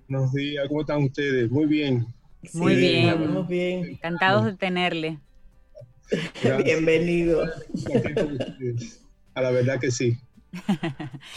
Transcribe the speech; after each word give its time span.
buenos 0.09 0.33
días, 0.33 0.69
¿cómo 0.69 0.81
están 0.81 1.03
ustedes? 1.05 1.51
Muy 1.51 1.67
bien. 1.67 2.07
Muy 2.55 2.77
bien, 2.77 3.33
muy 3.33 3.43
bien. 3.43 3.85
Encantados 3.85 4.45
de 4.47 4.55
tenerle. 4.55 5.19
Bienvenido. 6.65 7.45
A 9.35 9.43
la 9.43 9.51
verdad 9.51 9.79
que 9.79 9.91
sí. 9.91 10.17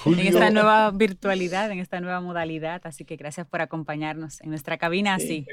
En 0.06 0.20
esta 0.20 0.50
nueva 0.50 0.92
virtualidad, 0.92 1.72
en 1.72 1.80
esta 1.80 2.00
nueva 2.00 2.22
modalidad. 2.22 2.81
Así 2.86 3.06
que 3.06 3.16
gracias 3.16 3.48
por 3.48 3.62
acompañarnos 3.62 4.42
en 4.42 4.50
nuestra 4.50 4.78
cabina 4.78 5.16
así. 5.16 5.45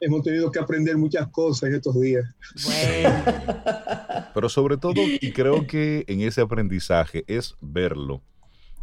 Hemos 0.00 0.22
tenido 0.22 0.50
que 0.50 0.58
aprender 0.58 0.96
muchas 0.96 1.28
cosas 1.28 1.68
en 1.68 1.74
estos 1.76 2.00
días. 2.00 2.24
Pero 4.34 4.48
sobre 4.48 4.76
todo, 4.76 4.94
y 4.96 5.32
creo 5.32 5.66
que 5.66 6.04
en 6.06 6.20
ese 6.20 6.40
aprendizaje 6.40 7.24
es 7.26 7.54
verlo 7.60 8.22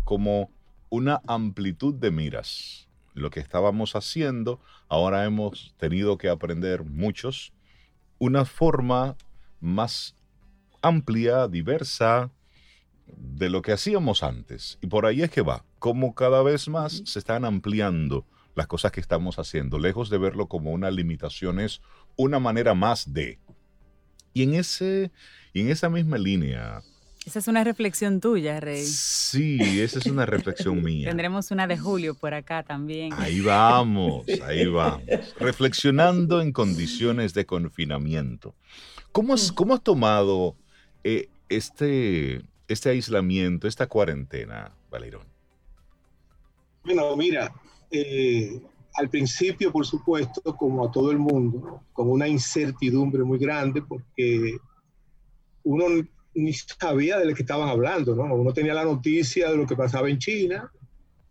como 0.04 0.52
una 0.90 1.22
amplitud 1.28 1.94
de 1.94 2.12
miras. 2.12 2.88
Lo 3.14 3.32
que 3.32 3.40
estábamos 3.40 3.96
haciendo, 3.96 4.60
ahora 4.90 5.26
hemos 5.26 5.74
tenido 5.78 6.18
que 6.18 6.30
aprender 6.30 6.84
muchos 6.84 7.52
una 8.20 8.46
forma 8.46 9.16
más 9.60 10.16
amplia, 10.82 11.48
diversa, 11.48 12.32
de 13.16 13.50
lo 13.50 13.62
que 13.62 13.72
hacíamos 13.72 14.24
antes. 14.24 14.78
Y 14.82 14.88
por 14.88 15.06
ahí 15.06 15.22
es 15.22 15.30
que 15.30 15.42
va, 15.42 15.64
como 15.80 16.14
cada 16.16 16.42
vez 16.44 16.68
más 16.68 17.04
se 17.06 17.20
están 17.20 17.46
ampliando 17.46 18.26
las 18.56 18.68
cosas 18.68 18.92
que 18.92 19.00
estamos 19.00 19.38
haciendo, 19.38 19.78
lejos 19.78 20.10
de 20.10 20.18
verlo 20.18 20.48
como 20.48 20.72
una 20.72 20.90
limitación, 20.90 21.60
es 21.60 21.82
una 22.16 22.40
manera 22.40 22.74
más 22.74 23.14
de. 23.14 23.40
Y 24.34 24.44
en, 24.44 24.56
ese, 24.56 25.12
y 25.54 25.62
en 25.62 25.70
esa 25.70 25.90
misma 25.90 26.18
línea... 26.18 26.82
Esa 27.26 27.40
es 27.40 27.48
una 27.50 27.64
reflexión 27.64 28.22
tuya, 28.22 28.60
Rey. 28.60 28.86
Sí, 28.86 29.82
esa 29.82 30.00
es 30.00 30.06
una 30.06 30.26
reflexión 30.26 30.82
mía. 30.82 31.08
Tendremos 31.10 31.52
una 31.52 31.68
de 31.68 31.78
Julio 31.78 32.16
por 32.16 32.34
acá 32.34 32.64
también. 32.64 33.12
Ahí 33.18 33.42
vamos, 33.42 34.26
ahí 34.46 34.66
vamos. 34.66 35.04
Reflexionando 35.38 36.42
en 36.42 36.54
condiciones 36.54 37.34
de 37.34 37.46
confinamiento. 37.46 38.56
¿Cómo 39.12 39.34
has, 39.34 39.52
cómo 39.52 39.74
has 39.74 39.84
tomado 39.84 40.56
eh, 41.04 41.30
este, 41.50 42.44
este 42.68 42.90
aislamiento, 42.90 43.68
esta 43.68 43.88
cuarentena, 43.88 44.72
Valerón? 44.90 45.26
Bueno, 46.84 47.16
mira, 47.16 47.54
eh, 47.92 48.62
al 48.96 49.10
principio, 49.10 49.72
por 49.72 49.86
supuesto, 49.86 50.42
como 50.56 50.86
a 50.86 50.92
todo 50.92 51.12
el 51.12 51.20
mundo, 51.20 51.82
con 51.94 52.10
una 52.10 52.28
incertidumbre 52.28 53.24
muy 53.24 53.38
grande, 53.38 53.82
porque 53.82 54.58
uno 55.64 55.86
ni 56.34 56.54
sabía 56.54 57.18
de 57.18 57.26
lo 57.26 57.36
que 57.36 57.42
estaban 57.42 57.70
hablando, 57.70 58.16
¿no? 58.16 58.24
Uno 58.34 58.54
tenía 58.54 58.74
la 58.74 58.86
noticia 58.86 59.50
de 59.52 59.58
lo 59.58 59.66
que 59.66 59.76
pasaba 59.76 60.10
en 60.10 60.20
China, 60.20 60.72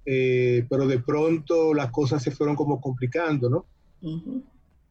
eh, 0.04 0.66
pero 0.68 0.86
de 0.86 0.98
pronto 0.98 1.74
las 1.74 1.90
cosas 1.90 2.22
se 2.22 2.30
fueron 2.30 2.56
como 2.56 2.80
complicando, 2.80 3.48
¿no? 3.48 3.66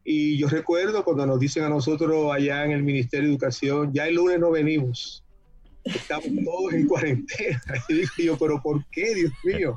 Y 0.04 0.38
yo 0.38 0.48
recuerdo 0.48 1.04
cuando 1.04 1.26
nos 1.26 1.40
dicen 1.40 1.64
a 1.64 1.70
nosotros 1.70 2.34
allá 2.34 2.66
en 2.66 2.72
el 2.72 2.84
Ministerio 2.84 3.28
de 3.28 3.34
Educación, 3.34 3.94
ya 3.94 4.08
el 4.08 4.16
lunes 4.16 4.40
no 4.40 4.52
venimos 4.52 5.25
estamos 5.85 6.29
todos 6.44 6.73
en 6.73 6.88
cuarentena. 6.88 7.62
Y 7.90 7.94
dije 7.94 8.23
yo, 8.25 8.38
pero 8.38 8.62
¿por 8.62 8.84
qué, 8.90 9.13
Dios 9.13 9.31
mío? 9.44 9.75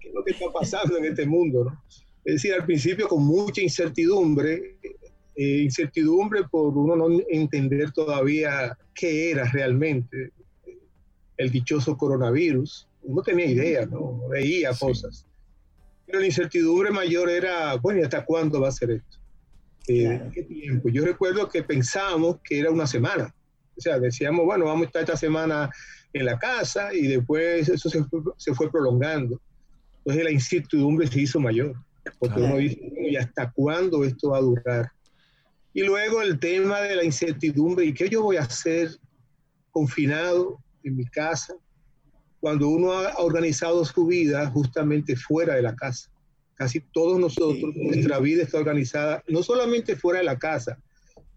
¿Qué 0.00 0.08
es 0.08 0.14
lo 0.14 0.24
que 0.24 0.32
está 0.32 0.46
pasando 0.52 0.96
en 0.96 1.06
este 1.06 1.26
mundo? 1.26 1.64
¿no? 1.64 1.82
Es 2.24 2.34
decir, 2.34 2.54
al 2.54 2.64
principio 2.64 3.08
con 3.08 3.24
mucha 3.24 3.60
incertidumbre, 3.60 4.76
eh, 5.34 5.58
incertidumbre 5.62 6.44
por 6.50 6.76
uno 6.76 6.96
no 6.96 7.22
entender 7.28 7.90
todavía 7.92 8.76
qué 8.94 9.30
era 9.30 9.44
realmente 9.50 10.32
el 11.36 11.50
dichoso 11.50 11.96
coronavirus. 11.96 12.88
Uno 13.02 13.22
tenía 13.22 13.46
idea, 13.46 13.86
¿no? 13.86 14.28
Veía 14.28 14.70
cosas. 14.78 15.26
Pero 16.06 16.20
la 16.20 16.26
incertidumbre 16.26 16.90
mayor 16.90 17.30
era, 17.30 17.76
bueno, 17.76 18.00
¿y 18.00 18.02
hasta 18.02 18.24
cuándo 18.24 18.60
va 18.60 18.68
a 18.68 18.72
ser 18.72 18.90
esto? 18.90 19.18
Eh, 19.88 20.20
¿Qué 20.34 20.42
tiempo? 20.42 20.88
Yo 20.88 21.04
recuerdo 21.04 21.48
que 21.48 21.62
pensábamos 21.62 22.40
que 22.42 22.58
era 22.58 22.70
una 22.70 22.86
semana 22.86 23.34
o 23.78 23.80
sea, 23.80 23.98
decíamos, 24.00 24.44
bueno, 24.44 24.64
vamos 24.64 24.82
a 24.82 24.86
estar 24.86 25.02
esta 25.02 25.16
semana 25.16 25.70
en 26.12 26.26
la 26.26 26.38
casa 26.38 26.92
y 26.92 27.06
después 27.06 27.68
eso 27.68 27.88
se 27.88 28.54
fue, 28.54 28.70
prolongando. 28.70 29.40
Entonces 29.98 30.24
la 30.24 30.30
incertidumbre 30.32 31.06
se 31.06 31.20
hizo 31.20 31.38
mayor, 31.38 31.74
porque 32.18 32.40
uno 32.40 32.56
dice, 32.56 32.92
¿y 33.00 33.16
hasta 33.16 33.50
cuándo 33.52 34.04
esto 34.04 34.30
va 34.30 34.38
a 34.38 34.42
durar? 34.42 34.90
Y 35.72 35.82
luego 35.82 36.22
el 36.22 36.40
tema 36.40 36.80
de 36.80 36.96
la 36.96 37.04
incertidumbre, 37.04 37.84
¿y 37.84 37.94
qué 37.94 38.08
yo 38.08 38.22
voy 38.22 38.36
a 38.36 38.42
hacer 38.42 38.90
confinado 39.70 40.58
en 40.82 40.96
mi 40.96 41.04
casa 41.04 41.54
cuando 42.40 42.68
uno 42.68 42.92
ha 42.92 43.16
organizado 43.18 43.84
su 43.84 44.06
vida 44.06 44.50
justamente 44.50 45.14
fuera 45.14 45.54
de 45.54 45.62
la 45.62 45.76
casa? 45.76 46.10
Casi 46.54 46.80
todos 46.80 47.20
nosotros, 47.20 47.76
nuestra 47.76 48.18
vida 48.18 48.42
está 48.42 48.58
organizada 48.58 49.22
no 49.28 49.44
solamente 49.44 49.94
fuera 49.94 50.18
de 50.18 50.24
la 50.24 50.38
casa, 50.38 50.78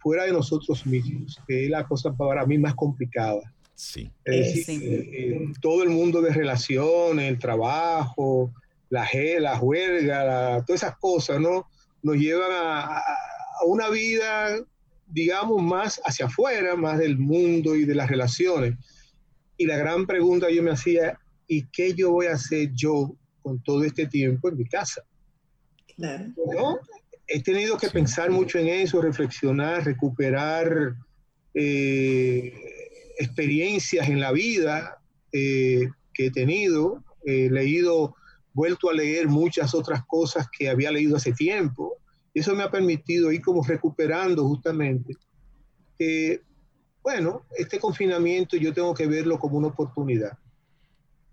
fuera 0.01 0.23
de 0.25 0.31
nosotros 0.31 0.85
mismos, 0.85 1.39
que 1.47 1.65
es 1.65 1.69
la 1.69 1.85
cosa 1.87 2.11
para 2.11 2.45
mí 2.45 2.57
más 2.57 2.75
complicada. 2.75 3.41
Sí. 3.75 4.09
Es 4.25 4.55
decir, 4.55 4.83
eh, 4.83 5.09
eh, 5.13 5.53
todo 5.61 5.83
el 5.83 5.89
mundo 5.89 6.21
de 6.21 6.31
relaciones, 6.31 7.29
el 7.29 7.39
trabajo, 7.39 8.51
la, 8.89 9.07
la 9.39 9.59
huelga, 9.59 10.63
todas 10.65 10.83
esas 10.83 10.97
cosas, 10.97 11.39
¿no? 11.39 11.67
Nos 12.03 12.17
llevan 12.17 12.51
a, 12.51 12.97
a, 12.97 13.01
una 13.65 13.89
vida, 13.89 14.59
digamos, 15.07 15.61
más 15.61 16.01
hacia 16.03 16.25
afuera, 16.25 16.75
más 16.75 16.99
del 16.99 17.17
mundo 17.17 17.75
y 17.75 17.85
de 17.85 17.95
las 17.95 18.09
relaciones. 18.09 18.75
Y 19.57 19.65
la 19.65 19.77
gran 19.77 20.07
pregunta 20.07 20.49
yo 20.49 20.63
me 20.63 20.71
hacía, 20.71 21.17
¿y 21.47 21.63
qué 21.67 21.93
yo 21.93 22.11
voy 22.11 22.25
a 22.25 22.33
hacer 22.33 22.71
yo 22.73 23.15
con 23.41 23.61
todo 23.63 23.83
este 23.83 24.07
tiempo 24.07 24.49
en 24.49 24.57
mi 24.57 24.65
casa? 24.65 25.03
Claro. 25.95 26.25
¿No? 26.51 26.79
He 27.33 27.41
tenido 27.41 27.77
que 27.77 27.89
pensar 27.89 28.29
mucho 28.29 28.59
en 28.59 28.67
eso, 28.67 29.01
reflexionar, 29.01 29.85
recuperar 29.85 30.95
eh, 31.53 32.53
experiencias 33.17 34.09
en 34.09 34.19
la 34.19 34.31
vida 34.33 35.01
eh, 35.31 35.87
que 36.13 36.25
he 36.25 36.31
tenido. 36.31 37.03
He 37.23 37.49
leído, 37.49 38.15
vuelto 38.53 38.89
a 38.89 38.93
leer 38.93 39.29
muchas 39.29 39.73
otras 39.73 40.03
cosas 40.05 40.47
que 40.57 40.69
había 40.69 40.91
leído 40.91 41.15
hace 41.15 41.31
tiempo. 41.31 41.97
Eso 42.33 42.53
me 42.53 42.63
ha 42.63 42.71
permitido 42.71 43.31
ir 43.31 43.41
como 43.41 43.63
recuperando 43.63 44.45
justamente 44.47 45.15
que, 45.97 46.41
bueno, 47.01 47.43
este 47.57 47.79
confinamiento 47.79 48.57
yo 48.57 48.73
tengo 48.73 48.93
que 48.93 49.07
verlo 49.07 49.39
como 49.39 49.57
una 49.57 49.67
oportunidad, 49.67 50.37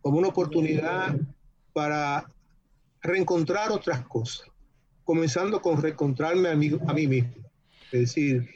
como 0.01 0.19
una 0.19 0.29
oportunidad 0.29 1.17
para 1.73 2.31
reencontrar 3.03 3.73
otras 3.73 4.07
cosas 4.07 4.49
comenzando 5.09 5.63
con 5.63 5.81
reencontrarme 5.81 6.51
a 6.51 6.55
mí, 6.55 6.71
a 6.87 6.93
mí 6.93 7.07
mismo. 7.07 7.33
Es 7.91 8.01
decir, 8.01 8.47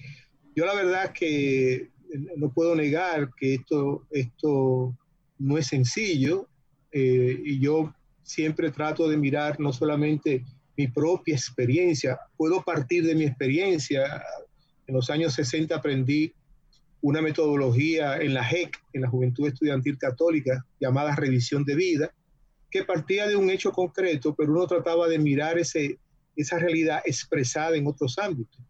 yo 0.54 0.66
la 0.66 0.74
verdad 0.74 1.10
que 1.10 1.88
no 2.36 2.52
puedo 2.52 2.74
negar 2.74 3.30
que 3.34 3.54
esto, 3.54 4.06
esto 4.10 4.94
no 5.38 5.56
es 5.56 5.68
sencillo 5.68 6.46
eh, 6.90 7.40
y 7.42 7.58
yo 7.58 7.94
siempre 8.22 8.70
trato 8.70 9.08
de 9.08 9.16
mirar 9.16 9.58
no 9.60 9.72
solamente 9.72 10.44
mi 10.76 10.88
propia 10.88 11.34
experiencia. 11.34 12.20
Puedo 12.36 12.62
partir 12.62 13.06
de 13.06 13.14
mi 13.14 13.24
experiencia. 13.24 14.22
En 14.86 14.94
los 14.94 15.08
años 15.08 15.32
60 15.32 15.74
aprendí 15.74 16.34
una 17.00 17.22
metodología 17.22 18.18
en 18.18 18.34
la 18.34 18.44
JEC, 18.44 18.78
en 18.92 19.00
la 19.00 19.08
Juventud 19.08 19.48
Estudiantil 19.48 19.96
Católica, 19.96 20.66
llamada 20.78 21.16
revisión 21.16 21.64
de 21.64 21.76
vida, 21.76 22.12
que 22.70 22.84
partía 22.84 23.26
de 23.26 23.36
un 23.36 23.48
hecho 23.48 23.72
concreto, 23.72 24.34
pero 24.34 24.52
uno 24.52 24.66
trataba 24.66 25.08
de 25.08 25.18
mirar 25.18 25.58
ese, 25.58 25.98
esa 26.36 26.58
realidad 26.58 27.02
expresada 27.04 27.76
en 27.76 27.86
otros 27.86 28.18
ámbitos. 28.18 28.60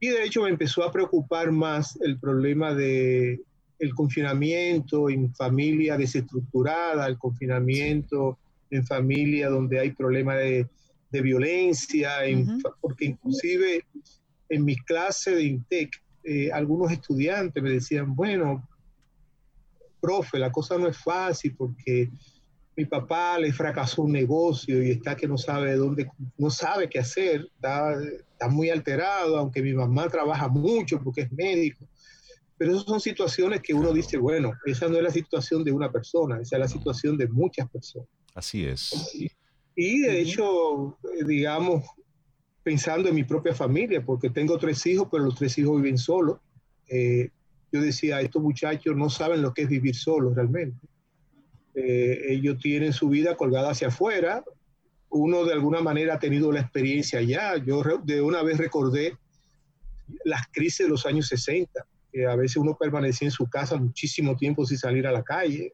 Y 0.00 0.08
de 0.08 0.24
hecho 0.24 0.42
me 0.42 0.50
empezó 0.50 0.84
a 0.84 0.92
preocupar 0.92 1.50
más 1.50 1.98
el 2.02 2.18
problema 2.18 2.74
de 2.74 3.40
el 3.78 3.94
confinamiento 3.94 5.10
en 5.10 5.34
familia 5.34 5.98
desestructurada, 5.98 7.06
el 7.06 7.18
confinamiento 7.18 8.38
en 8.70 8.86
familia 8.86 9.48
donde 9.48 9.78
hay 9.78 9.90
problemas 9.92 10.38
de, 10.38 10.66
de, 11.10 11.20
violencia, 11.20 12.12
porque 12.80 13.06
inclusive 13.06 13.84
en 14.48 14.64
mi 14.64 14.76
clase 14.76 15.34
de 15.34 15.42
INTEC, 15.44 16.02
eh, 16.24 16.50
algunos 16.52 16.90
estudiantes 16.90 17.62
me 17.62 17.70
decían, 17.70 18.14
bueno, 18.14 18.66
profe, 20.00 20.38
la 20.38 20.50
cosa 20.50 20.78
no 20.78 20.88
es 20.88 20.96
fácil 20.96 21.54
porque 21.56 22.10
mi 22.76 22.84
papá 22.84 23.38
le 23.38 23.52
fracasó 23.52 24.02
un 24.02 24.12
negocio 24.12 24.82
y 24.82 24.90
está 24.90 25.16
que 25.16 25.26
no 25.26 25.38
sabe 25.38 25.74
dónde, 25.76 26.10
no 26.36 26.50
sabe 26.50 26.88
qué 26.88 26.98
hacer, 26.98 27.48
está, 27.54 27.94
está 28.02 28.48
muy 28.48 28.68
alterado, 28.68 29.38
aunque 29.38 29.62
mi 29.62 29.72
mamá 29.72 30.08
trabaja 30.08 30.48
mucho 30.48 31.00
porque 31.02 31.22
es 31.22 31.32
médico. 31.32 31.88
Pero 32.58 32.72
esas 32.72 32.84
son 32.84 33.00
situaciones 33.00 33.62
que 33.62 33.72
uno 33.74 33.92
dice, 33.92 34.18
bueno, 34.18 34.52
esa 34.66 34.88
no 34.88 34.96
es 34.96 35.02
la 35.02 35.10
situación 35.10 35.64
de 35.64 35.72
una 35.72 35.90
persona, 35.90 36.40
esa 36.40 36.56
es 36.56 36.60
la 36.60 36.68
situación 36.68 37.16
de 37.16 37.28
muchas 37.28 37.68
personas. 37.70 38.08
Así 38.34 38.66
es. 38.66 38.92
Y, 39.74 40.00
de 40.00 40.20
hecho, 40.20 40.98
eh, 41.02 41.24
digamos, 41.26 41.84
pensando 42.62 43.08
en 43.08 43.14
mi 43.14 43.24
propia 43.24 43.54
familia, 43.54 44.04
porque 44.04 44.30
tengo 44.30 44.58
tres 44.58 44.84
hijos, 44.86 45.08
pero 45.10 45.24
los 45.24 45.34
tres 45.34 45.56
hijos 45.58 45.80
viven 45.80 45.98
solos. 45.98 46.40
Eh, 46.88 47.30
yo 47.72 47.80
decía, 47.80 48.20
estos 48.20 48.42
muchachos 48.42 48.96
no 48.96 49.08
saben 49.10 49.42
lo 49.42 49.52
que 49.52 49.62
es 49.62 49.68
vivir 49.68 49.94
solos 49.94 50.34
realmente. 50.34 50.78
Eh, 51.76 52.32
ellos 52.32 52.58
tienen 52.58 52.92
su 52.92 53.08
vida 53.08 53.36
colgada 53.36 53.70
hacia 53.70 53.88
afuera. 53.88 54.42
Uno 55.08 55.44
de 55.44 55.52
alguna 55.52 55.80
manera 55.80 56.14
ha 56.14 56.18
tenido 56.18 56.50
la 56.50 56.60
experiencia 56.60 57.20
ya. 57.22 57.56
Yo 57.56 57.82
de 58.02 58.20
una 58.20 58.42
vez 58.42 58.58
recordé 58.58 59.16
las 60.24 60.48
crisis 60.52 60.86
de 60.86 60.88
los 60.88 61.06
años 61.06 61.28
60 61.28 61.86
a 62.24 62.36
veces 62.36 62.56
uno 62.56 62.76
permanecía 62.78 63.26
en 63.26 63.32
su 63.32 63.48
casa 63.48 63.76
muchísimo 63.76 64.36
tiempo 64.36 64.64
sin 64.64 64.78
salir 64.78 65.06
a 65.06 65.12
la 65.12 65.22
calle. 65.22 65.72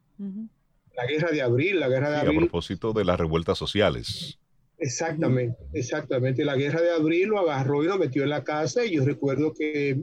La 0.96 1.06
guerra 1.06 1.30
de 1.30 1.42
abril, 1.42 1.78
la 1.78 1.88
guerra 1.88 2.10
de 2.10 2.16
abril. 2.16 2.38
A 2.38 2.40
propósito 2.40 2.92
de 2.92 3.04
las 3.04 3.18
revueltas 3.18 3.58
sociales. 3.58 4.38
Exactamente, 4.78 5.58
exactamente. 5.72 6.44
La 6.44 6.56
guerra 6.56 6.80
de 6.80 6.90
abril 6.90 7.28
lo 7.28 7.38
agarró 7.38 7.84
y 7.84 7.86
lo 7.86 7.98
metió 7.98 8.24
en 8.24 8.30
la 8.30 8.42
casa 8.42 8.84
y 8.84 8.96
yo 8.96 9.04
recuerdo 9.04 9.54
que 9.54 10.02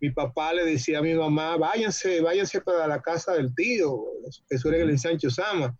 mi 0.00 0.10
papá 0.10 0.52
le 0.52 0.64
decía 0.64 0.98
a 0.98 1.02
mi 1.02 1.14
mamá, 1.14 1.56
váyanse, 1.56 2.20
váyanse 2.20 2.60
para 2.60 2.86
la 2.86 3.00
casa 3.00 3.32
del 3.32 3.54
tío, 3.54 4.04
eso 4.48 4.68
era 4.68 4.78
en 4.78 4.84
el 4.84 4.90
ensancho 4.90 5.30
Sama. 5.30 5.76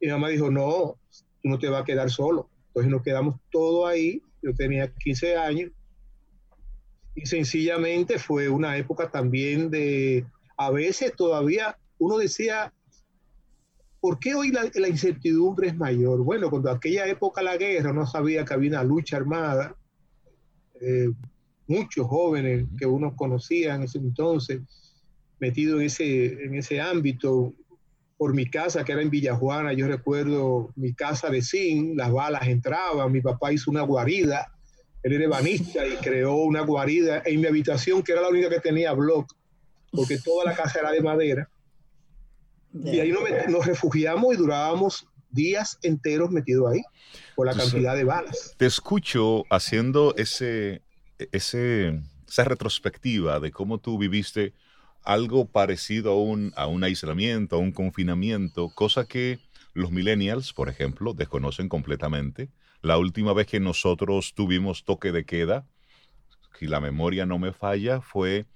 Y 0.00 0.06
mi 0.06 0.12
mamá 0.12 0.28
dijo, 0.28 0.50
no, 0.50 0.98
tú 1.42 1.48
no 1.48 1.58
te 1.58 1.68
vas 1.68 1.82
a 1.82 1.84
quedar 1.84 2.10
solo. 2.10 2.48
Entonces 2.68 2.90
nos 2.90 3.02
quedamos 3.02 3.36
todos 3.50 3.88
ahí, 3.88 4.22
yo 4.42 4.54
tenía 4.54 4.92
15 4.92 5.36
años, 5.36 5.70
y 7.14 7.26
sencillamente 7.26 8.18
fue 8.18 8.48
una 8.48 8.76
época 8.76 9.10
también 9.10 9.70
de, 9.70 10.24
a 10.56 10.70
veces 10.70 11.14
todavía 11.16 11.76
uno 11.98 12.18
decía, 12.18 12.72
¿por 14.00 14.18
qué 14.18 14.34
hoy 14.34 14.50
la, 14.50 14.88
incertidumbre 14.88 15.68
es 15.68 15.76
mayor? 15.76 16.22
Bueno, 16.22 16.48
cuando 16.48 16.70
aquella 16.70 17.06
época 17.06 17.42
la 17.42 17.56
guerra 17.56 17.92
no 17.92 18.06
sabía 18.06 18.44
que 18.44 18.54
había 18.54 18.70
una 18.70 18.84
lucha 18.84 19.16
armada, 19.16 19.76
eh, 20.80 21.10
muchos 21.70 22.06
jóvenes 22.08 22.66
que 22.76 22.84
uno 22.84 23.14
conocía 23.14 23.76
en 23.76 23.84
ese 23.84 23.98
entonces, 23.98 24.60
metido 25.38 25.80
en 25.80 25.86
ese, 25.86 26.44
en 26.44 26.56
ese 26.56 26.80
ámbito, 26.80 27.54
por 28.18 28.34
mi 28.34 28.44
casa, 28.44 28.84
que 28.84 28.92
era 28.92 29.00
en 29.00 29.08
Villajuana, 29.08 29.72
yo 29.72 29.86
recuerdo 29.86 30.72
mi 30.76 30.92
casa 30.92 31.30
de 31.30 31.40
zinc, 31.40 31.96
las 31.96 32.12
balas 32.12 32.46
entraban, 32.48 33.10
mi 33.10 33.22
papá 33.22 33.52
hizo 33.52 33.70
una 33.70 33.82
guarida, 33.82 34.52
él 35.02 35.14
era 35.14 35.24
ebanista 35.24 35.86
y 35.86 35.96
creó 35.96 36.34
una 36.34 36.60
guarida 36.60 37.22
en 37.24 37.40
mi 37.40 37.46
habitación, 37.46 38.02
que 38.02 38.12
era 38.12 38.20
la 38.20 38.28
única 38.28 38.50
que 38.50 38.60
tenía 38.60 38.92
block, 38.92 39.32
porque 39.92 40.18
toda 40.18 40.44
la 40.44 40.54
casa 40.54 40.80
era 40.80 40.90
de 40.90 41.00
madera. 41.00 41.48
Y 42.74 43.00
ahí 43.00 43.12
nos, 43.48 43.64
refugiamos 43.64 44.34
y 44.34 44.36
durábamos 44.36 45.06
días 45.30 45.78
enteros 45.82 46.30
metidos 46.30 46.72
ahí, 46.72 46.82
por 47.34 47.46
la 47.46 47.54
cantidad 47.54 47.96
de 47.96 48.04
balas. 48.04 48.54
Te 48.58 48.66
escucho 48.66 49.44
haciendo 49.48 50.14
ese, 50.16 50.82
ese, 51.32 52.00
esa 52.28 52.44
retrospectiva 52.44 53.40
de 53.40 53.50
cómo 53.50 53.78
tú 53.78 53.98
viviste 53.98 54.54
algo 55.02 55.46
parecido 55.46 56.12
a 56.12 56.22
un, 56.22 56.52
a 56.56 56.66
un 56.66 56.84
aislamiento, 56.84 57.56
a 57.56 57.58
un 57.58 57.72
confinamiento, 57.72 58.70
cosa 58.74 59.06
que 59.06 59.38
los 59.72 59.90
millennials, 59.90 60.52
por 60.52 60.68
ejemplo, 60.68 61.14
desconocen 61.14 61.68
completamente 61.68 62.50
la 62.82 62.98
última 62.98 63.32
vez 63.32 63.46
que 63.46 63.60
nosotros 63.60 64.32
tuvimos 64.34 64.84
toque 64.84 65.12
de 65.12 65.24
queda, 65.24 65.66
si 66.58 66.66
la 66.66 66.80
memoria 66.80 67.26
no 67.26 67.38
me 67.38 67.52
falla, 67.52 68.00
fue 68.00 68.46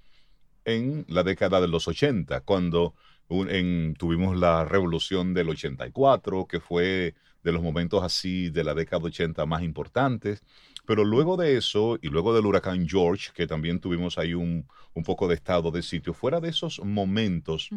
en 0.65 1.05
la 1.07 1.23
década 1.23 1.61
de 1.61 1.67
los 1.67 1.87
80, 1.87 2.41
cuando 2.41 2.95
tuvimos 3.27 4.37
la 4.37 4.65
revolución 4.65 5.33
del 5.33 5.49
84, 5.49 6.47
que 6.47 6.59
fue 6.59 7.15
de 7.43 7.51
los 7.51 7.61
momentos 7.61 8.03
así 8.03 8.49
de 8.49 8.63
la 8.63 8.73
década 8.73 9.05
80 9.05 9.45
más 9.45 9.63
importantes. 9.63 10.43
Pero 10.85 11.03
luego 11.03 11.37
de 11.37 11.57
eso, 11.57 11.97
y 12.01 12.09
luego 12.09 12.33
del 12.33 12.45
huracán 12.45 12.87
George, 12.87 13.31
que 13.33 13.47
también 13.47 13.79
tuvimos 13.79 14.17
ahí 14.17 14.33
un, 14.33 14.67
poco 15.03 15.27
de 15.27 15.35
estado 15.35 15.71
de 15.71 15.81
sitio, 15.81 16.13
fuera 16.13 16.39
de 16.39 16.49
esos 16.49 16.79
momentos, 16.79 17.69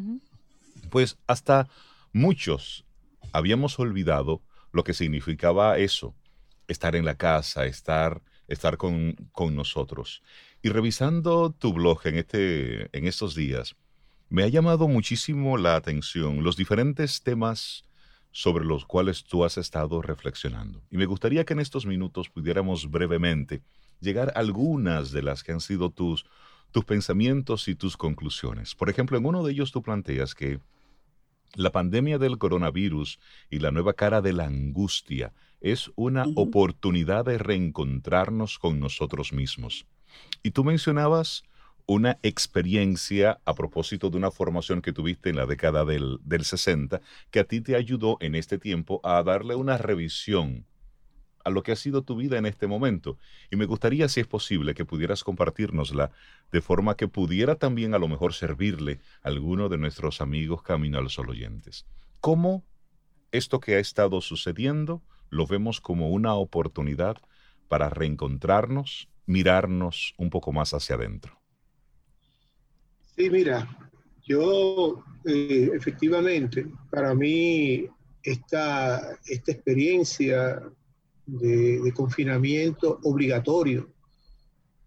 pues 0.90 1.18
hasta 1.26 1.68
muchos 2.12 2.84
habíamos 3.32 3.78
olvidado 3.78 4.42
lo 4.72 4.84
que 4.84 4.94
significaba 4.94 5.78
eso, 5.78 6.14
estar 6.68 6.94
en 6.96 7.04
la 7.04 7.16
casa, 7.16 7.66
estar, 7.66 8.22
estar 8.46 8.76
con, 8.76 9.16
nosotros. 9.52 10.22
Y 10.62 10.68
revisando 10.68 11.50
tu 11.50 11.72
blog 11.72 12.06
en, 12.06 12.16
este, 12.16 12.96
en 12.96 13.06
estos 13.06 13.34
días, 13.34 13.76
me 14.28 14.42
ha 14.42 14.48
llamado 14.48 14.88
muchísimo 14.88 15.56
la 15.56 15.76
atención 15.76 16.44
los 16.44 16.56
diferentes 16.56 17.22
temas 17.22 17.84
sobre 18.38 18.64
los 18.64 18.86
cuales 18.86 19.24
tú 19.24 19.44
has 19.44 19.58
estado 19.58 20.00
reflexionando. 20.00 20.80
Y 20.92 20.96
me 20.96 21.06
gustaría 21.06 21.44
que 21.44 21.54
en 21.54 21.58
estos 21.58 21.86
minutos 21.86 22.28
pudiéramos 22.28 22.88
brevemente 22.88 23.62
llegar 23.98 24.28
a 24.28 24.38
algunas 24.38 25.10
de 25.10 25.22
las 25.22 25.42
que 25.42 25.50
han 25.50 25.60
sido 25.60 25.90
tus, 25.90 26.24
tus 26.70 26.84
pensamientos 26.84 27.66
y 27.66 27.74
tus 27.74 27.96
conclusiones. 27.96 28.76
Por 28.76 28.90
ejemplo, 28.90 29.18
en 29.18 29.26
uno 29.26 29.42
de 29.42 29.50
ellos 29.50 29.72
tú 29.72 29.82
planteas 29.82 30.36
que 30.36 30.60
la 31.56 31.72
pandemia 31.72 32.18
del 32.18 32.38
coronavirus 32.38 33.18
y 33.50 33.58
la 33.58 33.72
nueva 33.72 33.94
cara 33.94 34.22
de 34.22 34.32
la 34.32 34.44
angustia 34.44 35.32
es 35.60 35.90
una 35.96 36.24
oportunidad 36.36 37.24
de 37.24 37.38
reencontrarnos 37.38 38.60
con 38.60 38.78
nosotros 38.78 39.32
mismos. 39.32 39.84
Y 40.44 40.52
tú 40.52 40.62
mencionabas 40.62 41.42
una 41.88 42.18
experiencia 42.22 43.40
a 43.46 43.54
propósito 43.54 44.10
de 44.10 44.18
una 44.18 44.30
formación 44.30 44.82
que 44.82 44.92
tuviste 44.92 45.30
en 45.30 45.36
la 45.36 45.46
década 45.46 45.86
del, 45.86 46.18
del 46.22 46.44
60 46.44 47.00
que 47.30 47.40
a 47.40 47.44
ti 47.44 47.62
te 47.62 47.76
ayudó 47.76 48.18
en 48.20 48.34
este 48.34 48.58
tiempo 48.58 49.00
a 49.02 49.22
darle 49.22 49.54
una 49.54 49.78
revisión 49.78 50.66
a 51.44 51.50
lo 51.50 51.62
que 51.62 51.72
ha 51.72 51.76
sido 51.76 52.02
tu 52.02 52.14
vida 52.14 52.36
en 52.36 52.44
este 52.44 52.66
momento. 52.66 53.16
Y 53.50 53.56
me 53.56 53.64
gustaría, 53.64 54.06
si 54.10 54.20
es 54.20 54.26
posible, 54.26 54.74
que 54.74 54.84
pudieras 54.84 55.24
compartirnosla 55.24 56.10
de 56.52 56.60
forma 56.60 56.94
que 56.94 57.08
pudiera 57.08 57.54
también 57.54 57.94
a 57.94 57.98
lo 57.98 58.06
mejor 58.06 58.34
servirle 58.34 59.00
a 59.22 59.28
alguno 59.28 59.70
de 59.70 59.78
nuestros 59.78 60.20
amigos 60.20 60.60
Camino 60.62 60.98
al 60.98 61.08
Sol 61.08 61.30
oyentes. 61.30 61.86
¿Cómo 62.20 62.66
esto 63.32 63.60
que 63.60 63.76
ha 63.76 63.78
estado 63.78 64.20
sucediendo 64.20 65.02
lo 65.30 65.46
vemos 65.46 65.80
como 65.80 66.10
una 66.10 66.34
oportunidad 66.34 67.16
para 67.66 67.88
reencontrarnos, 67.88 69.08
mirarnos 69.24 70.12
un 70.18 70.28
poco 70.28 70.52
más 70.52 70.74
hacia 70.74 70.96
adentro? 70.96 71.37
Sí, 73.18 73.30
mira, 73.30 73.68
yo 74.28 75.02
eh, 75.24 75.70
efectivamente, 75.74 76.66
para 76.88 77.16
mí 77.16 77.84
esta, 78.22 79.18
esta 79.26 79.50
experiencia 79.50 80.62
de, 81.26 81.92
confinamiento 81.96 83.00
obligatorio. 83.02 83.90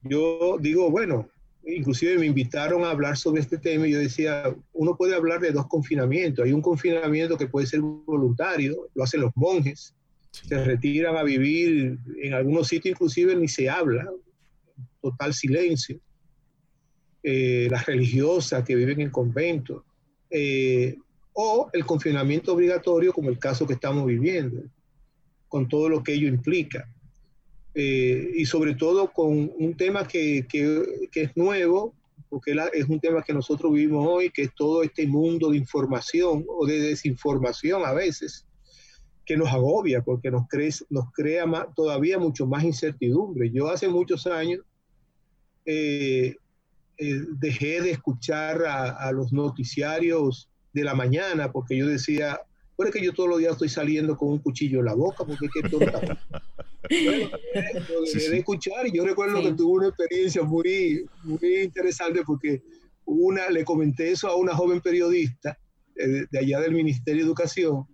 Yo 0.03 0.57
digo, 0.61 0.89
bueno, 0.89 1.27
inclusive 1.65 2.17
me 2.17 2.25
invitaron 2.25 2.85
a 2.85 2.91
hablar 2.91 3.17
sobre 3.17 3.41
este 3.41 3.57
tema 3.57 3.85
y 3.85 3.91
yo 3.91 3.99
decía, 3.99 4.55
uno 4.71 4.95
puede 4.95 5.13
hablar 5.13 5.41
de 5.41 5.51
dos 5.51 5.67
confinamientos. 5.67 6.45
Hay 6.45 6.53
un 6.53 6.61
confinamiento 6.61 7.37
que 7.37 7.47
puede 7.47 7.67
ser 7.67 7.81
voluntario, 7.81 8.87
lo 8.95 9.03
hacen 9.03 9.19
los 9.19 9.33
monjes, 9.35 9.93
se 10.31 10.63
retiran 10.63 11.17
a 11.17 11.23
vivir 11.23 11.99
en 12.23 12.33
algunos 12.33 12.69
sitios, 12.69 12.93
inclusive 12.93 13.35
ni 13.35 13.49
se 13.49 13.69
habla, 13.69 14.09
total 15.01 15.33
silencio. 15.33 15.99
Eh, 17.23 17.67
las 17.69 17.85
religiosas 17.85 18.63
que 18.63 18.75
viven 18.75 18.99
en 19.01 19.11
conventos, 19.11 19.83
eh, 20.29 20.97
o 21.33 21.69
el 21.71 21.85
confinamiento 21.85 22.53
obligatorio 22.53 23.13
como 23.13 23.29
el 23.29 23.37
caso 23.37 23.67
que 23.67 23.73
estamos 23.73 24.05
viviendo 24.05 24.63
con 25.47 25.67
todo 25.67 25.87
lo 25.87 26.01
que 26.03 26.13
ello 26.13 26.27
implica. 26.27 26.87
eh, 27.73 28.31
y 28.35 28.45
sobre 28.45 28.75
todo 28.75 29.11
con 29.11 29.51
un 29.57 29.77
tema 29.77 30.07
que, 30.07 30.45
que, 30.47 31.07
que 31.11 31.23
es 31.23 31.37
nuevo, 31.37 31.93
porque 32.29 32.55
es 32.73 32.85
un 32.87 32.99
tema 32.99 33.23
que 33.23 33.33
nosotros 33.33 33.73
vivimos 33.73 34.05
hoy, 34.07 34.29
que 34.29 34.43
es 34.43 34.55
todo 34.55 34.83
este 34.83 35.05
mundo 35.07 35.51
de 35.51 35.57
información 35.57 36.45
o 36.47 36.65
de 36.65 36.79
desinformación 36.79 37.83
a 37.85 37.93
veces, 37.93 38.45
que 39.25 39.37
nos 39.37 39.49
agobia 39.49 40.01
porque 40.01 40.31
nos, 40.31 40.43
nos 40.89 41.11
crea 41.13 41.45
todavía 41.75 42.17
mucho 42.19 42.45
más 42.45 42.63
incertidumbre. 42.63 43.49
Yo 43.51 43.69
hace 43.69 43.87
muchos 43.87 44.27
años 44.27 44.61
eh, 45.65 46.35
eh, 47.03 47.25
dejé 47.31 47.81
de 47.81 47.89
escuchar 47.89 48.63
a, 48.63 49.11
los 49.11 49.33
noticiarios 49.33 50.51
de 50.71 50.83
la 50.83 50.93
mañana 50.93 51.51
porque 51.51 51.75
yo 51.75 51.87
decía, 51.87 52.39
bueno, 52.77 52.91
que 52.91 53.03
yo 53.03 53.11
todos 53.11 53.27
los 53.27 53.39
días 53.39 53.53
estoy 53.53 53.69
saliendo 53.69 54.15
con 54.15 54.29
un 54.29 54.37
cuchillo 54.37 54.81
en 54.81 54.85
la 54.85 54.93
boca 54.93 55.25
porque 55.25 55.47
es 55.47 55.51
que 55.51 55.67
todo 55.67 55.79
bueno, 55.79 57.29
dejé 58.13 58.29
de 58.29 58.37
escuchar 58.37 58.85
y 58.85 58.95
yo 58.95 59.03
recuerdo 59.03 59.41
que 59.41 59.53
tuve 59.53 59.79
una 59.79 59.87
experiencia 59.87 60.43
muy, 60.43 61.03
muy 61.23 61.63
interesante 61.63 62.21
porque 62.23 62.61
una, 63.05 63.49
le 63.49 63.65
comenté 63.65 64.11
eso 64.11 64.27
a 64.27 64.35
una 64.35 64.53
joven 64.53 64.79
periodista 64.79 65.57
eh, 65.95 66.25
de 66.29 66.39
allá 66.39 66.59
del 66.59 66.73
Ministerio 66.73 67.23
de 67.23 67.27
Educación 67.29 67.87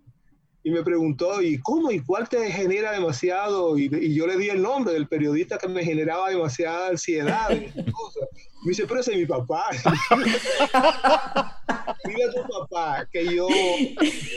y 0.68 0.70
me 0.70 0.82
preguntó, 0.82 1.40
¿y 1.40 1.58
cómo? 1.60 1.90
¿Y 1.90 2.00
cuál 2.00 2.28
te 2.28 2.52
genera 2.52 2.92
demasiado? 2.92 3.78
Y, 3.78 3.88
yo 4.14 4.26
le 4.26 4.36
di 4.36 4.50
el 4.50 4.60
nombre 4.60 4.92
del 4.92 5.08
periodista 5.08 5.56
que 5.56 5.66
me 5.66 5.82
generaba 5.82 6.28
demasiada 6.28 6.88
ansiedad. 6.88 7.50
Y 7.50 7.72
me 7.74 8.68
dice, 8.68 8.84
pero 8.86 9.00
ese 9.00 9.12
es 9.12 9.18
mi 9.18 9.24
papá. 9.24 9.64
Dile 12.04 12.24
a 12.24 12.32
tu 12.32 12.42
papá 12.46 13.08
que 13.10 13.34
yo, 13.34 13.48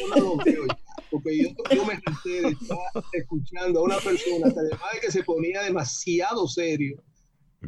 no 0.10 0.16
lo 0.16 0.38
veo 0.38 0.64
porque 1.10 1.38
yo, 1.38 1.50
yo 1.76 1.86
me 1.86 2.00
cansé 2.02 2.30
de 2.30 2.48
estar 2.52 2.78
escuchando 3.12 3.82
a 3.82 3.84
una 3.84 3.98
persona 3.98 4.54
que 4.54 4.60
además 4.60 4.94
de 4.94 5.00
que 5.02 5.12
se 5.12 5.24
ponía 5.24 5.64
demasiado 5.64 6.48
serio, 6.48 7.04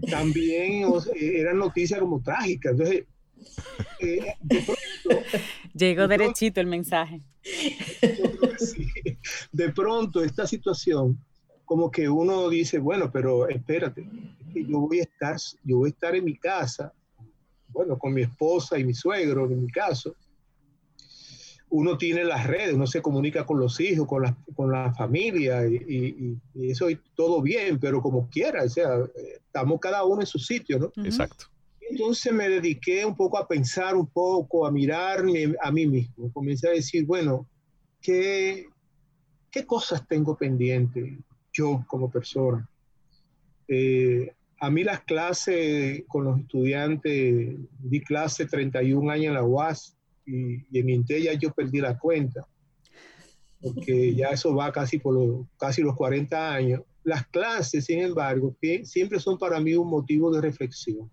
también 0.09 0.89
eran 1.19 1.57
noticias 1.57 1.99
como 1.99 2.23
trágicas. 2.23 2.71
Entonces, 2.71 3.03
eh, 3.99 4.35
Llegó 5.73 6.07
derechito 6.07 6.61
el 6.61 6.67
mensaje. 6.67 7.21
De 9.51 9.69
pronto, 9.71 10.23
esta 10.23 10.47
situación, 10.47 11.17
como 11.65 11.91
que 11.91 12.09
uno 12.09 12.49
dice, 12.49 12.79
bueno, 12.79 13.11
pero 13.11 13.47
espérate, 13.47 14.07
yo 14.53 14.79
voy 14.79 14.99
a 14.99 15.03
estar, 15.03 15.37
yo 15.63 15.77
voy 15.79 15.89
a 15.89 15.93
estar 15.93 16.15
en 16.15 16.25
mi 16.25 16.37
casa, 16.37 16.93
bueno, 17.69 17.97
con 17.97 18.13
mi 18.13 18.21
esposa 18.21 18.77
y 18.77 18.83
mi 18.83 18.93
suegro, 18.93 19.45
en 19.45 19.63
mi 19.63 19.71
caso. 19.71 20.15
Uno 21.69 21.97
tiene 21.97 22.23
las 22.23 22.45
redes, 22.45 22.75
uno 22.75 22.85
se 22.85 23.01
comunica 23.01 23.47
con 23.47 23.59
los 23.59 23.79
hijos, 23.79 24.07
con 24.07 24.21
la, 24.21 24.37
con 24.55 24.71
la 24.71 24.93
familia, 24.93 25.65
y, 25.65 26.37
eso 26.55 26.87
es 26.87 26.99
todo 27.15 27.41
bien, 27.41 27.79
pero 27.79 27.99
como 27.99 28.29
quiera, 28.29 28.63
o 28.63 28.69
sea, 28.69 28.99
estamos 29.15 29.79
cada 29.79 30.03
uno 30.03 30.21
en 30.21 30.27
su 30.27 30.37
sitio, 30.37 30.77
¿no? 30.77 31.03
Exacto. 31.03 31.47
Entonces 31.93 32.33
me 32.33 32.49
dediqué 32.49 33.05
un 33.05 33.15
poco 33.15 33.37
a 33.37 33.47
pensar 33.47 33.95
un 33.95 34.07
poco, 34.07 34.65
a 34.65 34.71
mirarme 34.71 35.53
a 35.61 35.71
mí 35.71 35.85
mismo. 35.85 36.33
Comencé 36.33 36.67
a 36.67 36.71
decir, 36.71 37.05
bueno, 37.05 37.47
¿qué, 38.01 38.65
qué 39.51 39.63
cosas 39.63 40.07
tengo 40.07 40.35
pendientes 40.35 41.19
yo 41.51 41.85
como 41.87 42.09
persona? 42.09 42.67
Eh, 43.67 44.33
a 44.59 44.71
mí 44.71 44.83
las 44.83 45.01
clases 45.01 46.03
con 46.07 46.23
los 46.23 46.39
estudiantes, 46.39 47.57
di 47.77 48.01
clase 48.01 48.47
31 48.47 49.11
años 49.11 49.27
en 49.27 49.33
la 49.35 49.43
UAS 49.43 49.95
y, 50.25 50.65
en 50.75 50.89
Intella 50.89 51.33
yo 51.33 51.51
perdí 51.51 51.79
la 51.79 51.99
cuenta, 51.99 52.47
porque 53.61 54.15
ya 54.15 54.29
eso 54.29 54.55
va 54.55 54.71
casi 54.71 54.97
por 54.97 55.13
los, 55.13 55.45
casi 55.59 55.83
los 55.83 55.95
40 55.95 56.55
años. 56.55 56.81
Las 57.03 57.27
clases, 57.27 57.85
sin 57.85 57.99
embargo, 57.99 58.55
siempre 58.83 59.19
son 59.19 59.37
para 59.37 59.59
mí 59.59 59.75
un 59.75 59.91
motivo 59.91 60.31
de 60.31 60.41
reflexión 60.41 61.11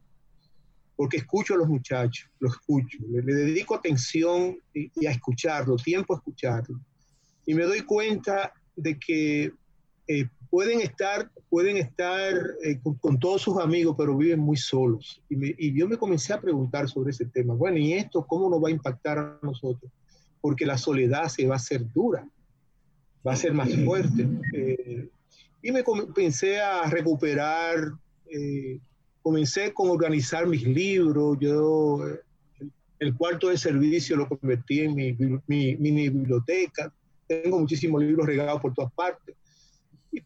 porque 1.00 1.16
escucho 1.16 1.54
a 1.54 1.56
los 1.56 1.66
muchachos, 1.66 2.28
los 2.40 2.52
escucho, 2.52 2.98
le, 3.08 3.22
dedico 3.22 3.74
atención 3.74 4.58
y, 4.74 5.06
a 5.06 5.12
escucharlo, 5.12 5.76
tiempo 5.76 6.12
a 6.12 6.18
escucharlo. 6.18 6.78
Y 7.46 7.54
me 7.54 7.62
doy 7.62 7.80
cuenta 7.80 8.52
de 8.76 8.98
que 8.98 9.50
eh, 10.06 10.28
pueden 10.50 10.82
estar, 10.82 11.30
pueden 11.48 11.78
estar 11.78 12.34
eh, 12.62 12.78
con, 13.00 13.18
todos 13.18 13.40
sus 13.40 13.56
amigos, 13.56 13.94
pero 13.96 14.14
viven 14.14 14.40
muy 14.40 14.58
solos. 14.58 15.22
Y, 15.30 15.72
yo 15.72 15.88
me 15.88 15.96
comencé 15.96 16.34
a 16.34 16.40
preguntar 16.42 16.86
sobre 16.86 17.12
ese 17.12 17.24
tema. 17.24 17.54
Bueno, 17.54 17.78
¿y 17.78 17.94
esto 17.94 18.26
cómo 18.26 18.50
nos 18.50 18.62
va 18.62 18.68
a 18.68 18.72
impactar 18.72 19.18
a 19.18 19.38
nosotros? 19.40 19.90
Porque 20.42 20.66
la 20.66 20.76
soledad 20.76 21.28
se 21.28 21.46
va 21.46 21.54
a 21.54 21.56
hacer 21.56 21.90
dura, 21.94 22.28
va 23.26 23.32
a 23.32 23.36
ser 23.36 23.54
más 23.54 23.74
fuerte. 23.86 24.28
Eh, 24.52 25.08
y 25.62 25.72
me 25.72 25.82
comencé 25.82 26.60
a 26.60 26.90
recuperar 26.90 27.90
comencé 29.22 29.72
con 29.72 29.90
organizar 29.90 30.46
mis 30.46 30.66
libros. 30.66 31.38
Yo 31.40 32.04
el 32.98 33.14
cuarto 33.14 33.48
de 33.48 33.58
servicio 33.58 34.16
lo 34.16 34.28
convertí 34.28 34.80
en 34.80 34.94
mi, 34.94 35.16
mi, 35.46 36.08
biblioteca. 36.08 36.92
Tengo 37.26 37.58
muchísimos 37.58 38.02
libros 38.02 38.26
regados 38.26 38.60
por 38.60 38.74
todas 38.74 38.92
partes. 38.92 39.36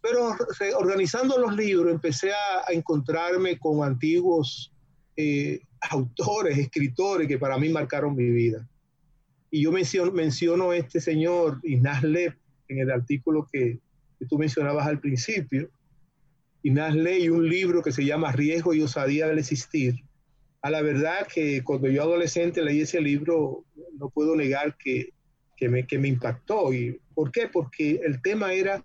pero 0.01 0.35
organizando 0.79 1.39
los 1.39 1.55
libros 1.55 1.93
empecé 1.93 2.33
a, 2.33 2.73
encontrarme 2.73 3.59
con 3.59 3.85
antiguos 3.85 4.73
eh, 5.17 5.61
autores, 5.91 6.59
escritores 6.59 7.29
que 7.29 7.39
para 7.39 7.59
mí 7.59 7.69
marcaron 7.69 8.17
mi 8.17 8.31
vida. 8.31 8.67
Y 9.51 9.63
yo 9.63 9.71
menciono, 9.71 10.11
menciono 10.11 10.71
a 10.71 10.77
este 10.77 11.01
señor, 11.01 11.61
Ignaz 11.63 12.03
Lev, 12.03 12.35
en 12.67 12.81
el 12.81 12.91
artículo 12.91 13.47
que, 13.53 13.79
que 14.19 14.27
tú 14.27 14.37
mencionabas 14.37 14.87
al 14.87 14.99
principio, 14.99 15.69
Inás 16.65 16.95
leí 16.95 17.29
un 17.29 17.47
libro 17.47 17.83
que 17.83 17.93
se 17.93 18.07
llama 18.07 18.33
Riesgo 18.33 18.73
y 18.73 18.81
osadía 18.81 19.29
del 19.29 19.39
existir. 19.39 19.97
A 20.63 20.71
la 20.71 20.81
verdad 20.81 21.27
que 21.33 21.63
cuando 21.63 21.89
yo 21.89 22.03
adolescente 22.03 22.63
leí 22.63 22.81
ese 22.81 23.03
libro, 23.03 23.67
no 23.99 24.09
puedo 24.09 24.35
negar 24.35 24.75
que, 24.79 25.11
que, 25.59 25.69
me, 25.69 25.87
que 25.87 25.99
me 25.99 26.09
impactó. 26.09 26.73
¿Y 26.73 26.99
¿Por 27.15 27.31
qué? 27.31 27.49
Porque 27.53 28.01
el 28.03 28.23
tema 28.23 28.55
era 28.55 28.83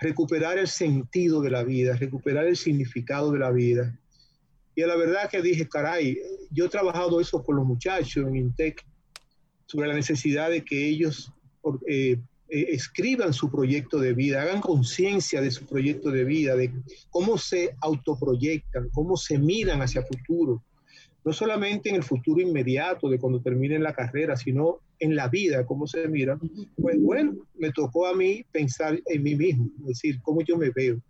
recuperar 0.00 0.58
el 0.58 0.66
sentido 0.66 1.40
de 1.40 1.50
la 1.50 1.62
vida, 1.62 1.94
recuperar 1.96 2.46
el 2.46 2.56
significado 2.56 3.30
de 3.30 3.38
la 3.38 3.52
vida. 3.52 3.96
Y 4.74 4.82
a 4.82 4.88
la 4.88 4.96
verdad 4.96 5.30
que 5.30 5.40
dije, 5.40 5.68
caray, 5.68 6.18
yo 6.50 6.66
he 6.66 6.68
trabajado 6.68 7.20
eso 7.20 7.44
con 7.44 7.54
los 7.54 7.64
muchachos 7.64 8.26
en 8.26 8.34
Intec, 8.34 8.84
sobre 9.66 9.86
la 9.86 9.94
necesidad 9.94 10.50
de 10.50 10.64
que 10.64 10.88
ellos 10.88 11.32
eh, 11.86 12.18
eh, 12.50 12.66
escriban 12.70 13.32
su 13.32 13.50
proyecto 13.50 13.98
de 13.98 14.12
vida, 14.12 14.42
hagan 14.42 14.60
conciencia 14.60 15.40
de 15.40 15.50
su 15.50 15.66
proyecto 15.66 16.10
de 16.10 16.24
vida, 16.24 16.56
de 16.56 16.72
cómo 17.10 17.38
se 17.38 17.76
autoproyectan, 17.80 18.88
cómo 18.90 19.16
se 19.16 19.38
miran 19.38 19.82
hacia 19.82 20.02
futuro. 20.02 20.62
No 21.24 21.32
solamente 21.32 21.90
en 21.90 21.96
el 21.96 22.02
futuro 22.02 22.40
inmediato 22.40 23.08
de 23.08 23.18
cuando 23.18 23.40
terminen 23.40 23.82
la 23.82 23.94
carrera, 23.94 24.36
sino 24.36 24.80
en 24.98 25.14
la 25.14 25.28
vida, 25.28 25.64
cómo 25.64 25.86
se 25.86 26.08
miran. 26.08 26.40
Pues 26.76 27.00
bueno, 27.00 27.36
me 27.56 27.70
tocó 27.70 28.06
a 28.06 28.14
mí 28.14 28.44
pensar 28.50 29.00
en 29.06 29.22
mí 29.22 29.34
mismo, 29.36 29.70
es 29.80 29.86
decir, 29.86 30.20
cómo 30.22 30.40
yo 30.42 30.56
me 30.56 30.70
veo, 30.70 31.00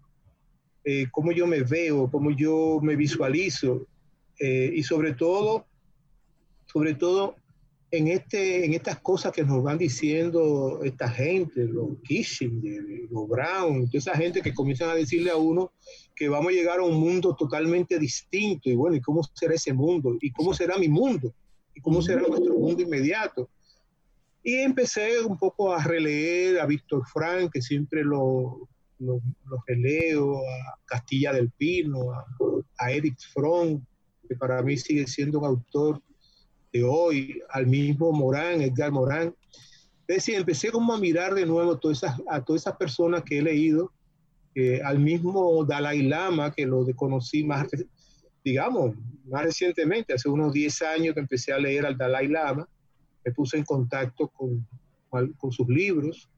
eh, 0.84 1.06
cómo 1.10 1.32
yo 1.32 1.46
me 1.46 1.62
veo, 1.62 2.10
cómo 2.10 2.30
yo 2.32 2.80
me 2.82 2.96
visualizo 2.96 3.86
eh, 4.38 4.72
y 4.74 4.82
sobre 4.82 5.14
todo, 5.14 5.66
sobre 6.66 6.94
todo 6.94 7.36
en, 7.90 8.08
este, 8.08 8.64
en 8.64 8.74
estas 8.74 9.00
cosas 9.00 9.32
que 9.32 9.42
nos 9.42 9.62
van 9.62 9.78
diciendo 9.78 10.80
esta 10.84 11.08
gente, 11.08 11.64
los 11.64 11.98
Kissinger, 12.04 12.82
los 13.10 13.28
Brown, 13.28 13.86
toda 13.86 13.98
esa 13.98 14.16
gente 14.16 14.42
que 14.42 14.54
comienzan 14.54 14.90
a 14.90 14.94
decirle 14.94 15.30
a 15.30 15.36
uno 15.36 15.72
que 16.14 16.28
vamos 16.28 16.52
a 16.52 16.54
llegar 16.54 16.78
a 16.78 16.84
un 16.84 17.00
mundo 17.00 17.34
totalmente 17.34 17.98
distinto. 17.98 18.68
Y 18.70 18.76
bueno, 18.76 18.96
¿y 18.96 19.00
cómo 19.00 19.22
será 19.34 19.54
ese 19.54 19.72
mundo? 19.72 20.16
¿Y 20.20 20.30
cómo 20.30 20.54
será 20.54 20.78
mi 20.78 20.88
mundo? 20.88 21.34
¿Y 21.74 21.80
cómo 21.80 22.00
será 22.00 22.22
nuestro 22.22 22.54
mundo 22.54 22.82
inmediato? 22.82 23.48
Y 24.42 24.54
empecé 24.54 25.20
un 25.20 25.36
poco 25.36 25.72
a 25.72 25.82
releer 25.82 26.60
a 26.60 26.66
Víctor 26.66 27.02
Frank, 27.12 27.50
que 27.52 27.60
siempre 27.60 28.04
lo, 28.04 28.68
lo, 28.98 29.20
releo, 29.66 30.38
a 30.38 30.78
Castilla 30.84 31.32
del 31.32 31.50
Pino, 31.50 32.12
a, 32.12 32.24
a 32.78 32.92
Eric 32.92 33.18
Fromm, 33.34 33.84
que 34.28 34.36
para 34.36 34.62
mí 34.62 34.76
sigue 34.76 35.06
siendo 35.06 35.40
un 35.40 35.46
autor 35.46 36.00
de 36.72 36.84
hoy, 36.84 37.40
al 37.50 37.66
mismo 37.66 38.12
Morán, 38.12 38.60
Edgar 38.60 38.92
Morán. 38.92 39.34
Es 40.06 40.16
decir, 40.16 40.36
empecé 40.36 40.70
como 40.70 40.92
a 40.92 40.98
mirar 40.98 41.34
de 41.34 41.46
nuevo 41.46 41.78
todas 41.78 41.98
esas, 41.98 42.20
a 42.28 42.42
todas 42.44 42.62
esas 42.62 42.76
personas 42.76 43.22
que 43.22 43.38
he 43.38 43.42
leído, 43.42 43.92
al 44.84 44.98
mismo 44.98 45.64
Dalai 45.64 46.02
Lama, 46.02 46.52
que 46.52 46.66
lo 46.66 46.84
conocí 46.96 47.44
más, 47.44 47.68
digamos, 48.44 48.94
más 49.24 49.44
recientemente, 49.44 50.12
hace 50.12 50.28
unos 50.28 50.52
10 50.52 50.82
años 50.82 51.14
que 51.14 51.20
empecé 51.20 51.52
a 51.52 51.58
leer 51.58 51.86
al 51.86 51.96
Dalai 51.96 52.28
Lama, 52.28 52.68
me 53.24 53.32
puse 53.32 53.58
en 53.58 53.64
contacto 53.64 54.28
con, 54.28 54.66
con 55.08 55.52
sus 55.52 55.68
libros, 55.68 56.28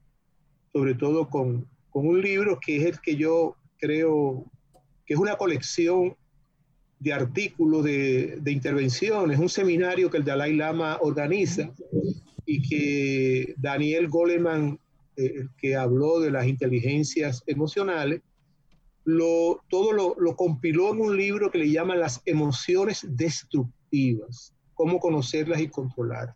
sobre 0.71 0.95
todo 0.95 1.29
con, 1.29 1.67
con 1.89 2.07
un 2.07 2.21
libro 2.21 2.59
que 2.59 2.77
es 2.77 2.85
el 2.85 3.01
que 3.01 3.15
yo 3.15 3.55
creo 3.77 4.45
que 5.05 5.13
es 5.13 5.19
una 5.19 5.35
colección 5.35 6.15
de 7.03 7.11
artículos 7.11 7.83
de, 7.83 8.41
intervenciones, 8.45 9.37
un 9.37 9.49
seminario 9.49 10.09
que 10.09 10.17
el 10.17 10.23
Dalai 10.23 10.53
Lama 10.53 10.97
organiza 11.01 11.69
y 12.45 12.61
que 12.61 13.53
Daniel 13.57 14.07
Goleman, 14.07 14.79
eh, 15.17 15.47
que 15.57 15.75
habló 15.75 16.21
de 16.21 16.31
las 16.31 16.47
inteligencias 16.47 17.43
emocionales, 17.45 18.21
lo, 19.03 19.59
todo 19.69 19.91
lo, 19.91 20.15
lo, 20.17 20.37
compiló 20.37 20.93
en 20.93 21.01
un 21.01 21.17
libro 21.17 21.51
que 21.51 21.57
le 21.57 21.69
llaman 21.69 21.99
Las 21.99 22.21
emociones 22.25 23.05
destructivas, 23.05 24.53
cómo 24.73 24.97
conocerlas 25.01 25.59
y 25.59 25.67
controlar. 25.67 26.33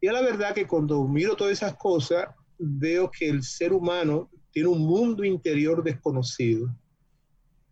Y 0.00 0.08
a 0.08 0.12
la 0.12 0.22
verdad 0.22 0.54
que 0.54 0.66
cuando 0.66 1.06
miro 1.06 1.36
todas 1.36 1.52
esas 1.52 1.76
cosas, 1.76 2.26
veo 2.58 3.12
que 3.12 3.28
el 3.28 3.44
ser 3.44 3.72
humano 3.72 4.28
tiene 4.50 4.70
un 4.70 4.80
mundo 4.80 5.24
interior 5.24 5.84
desconocido. 5.84 6.68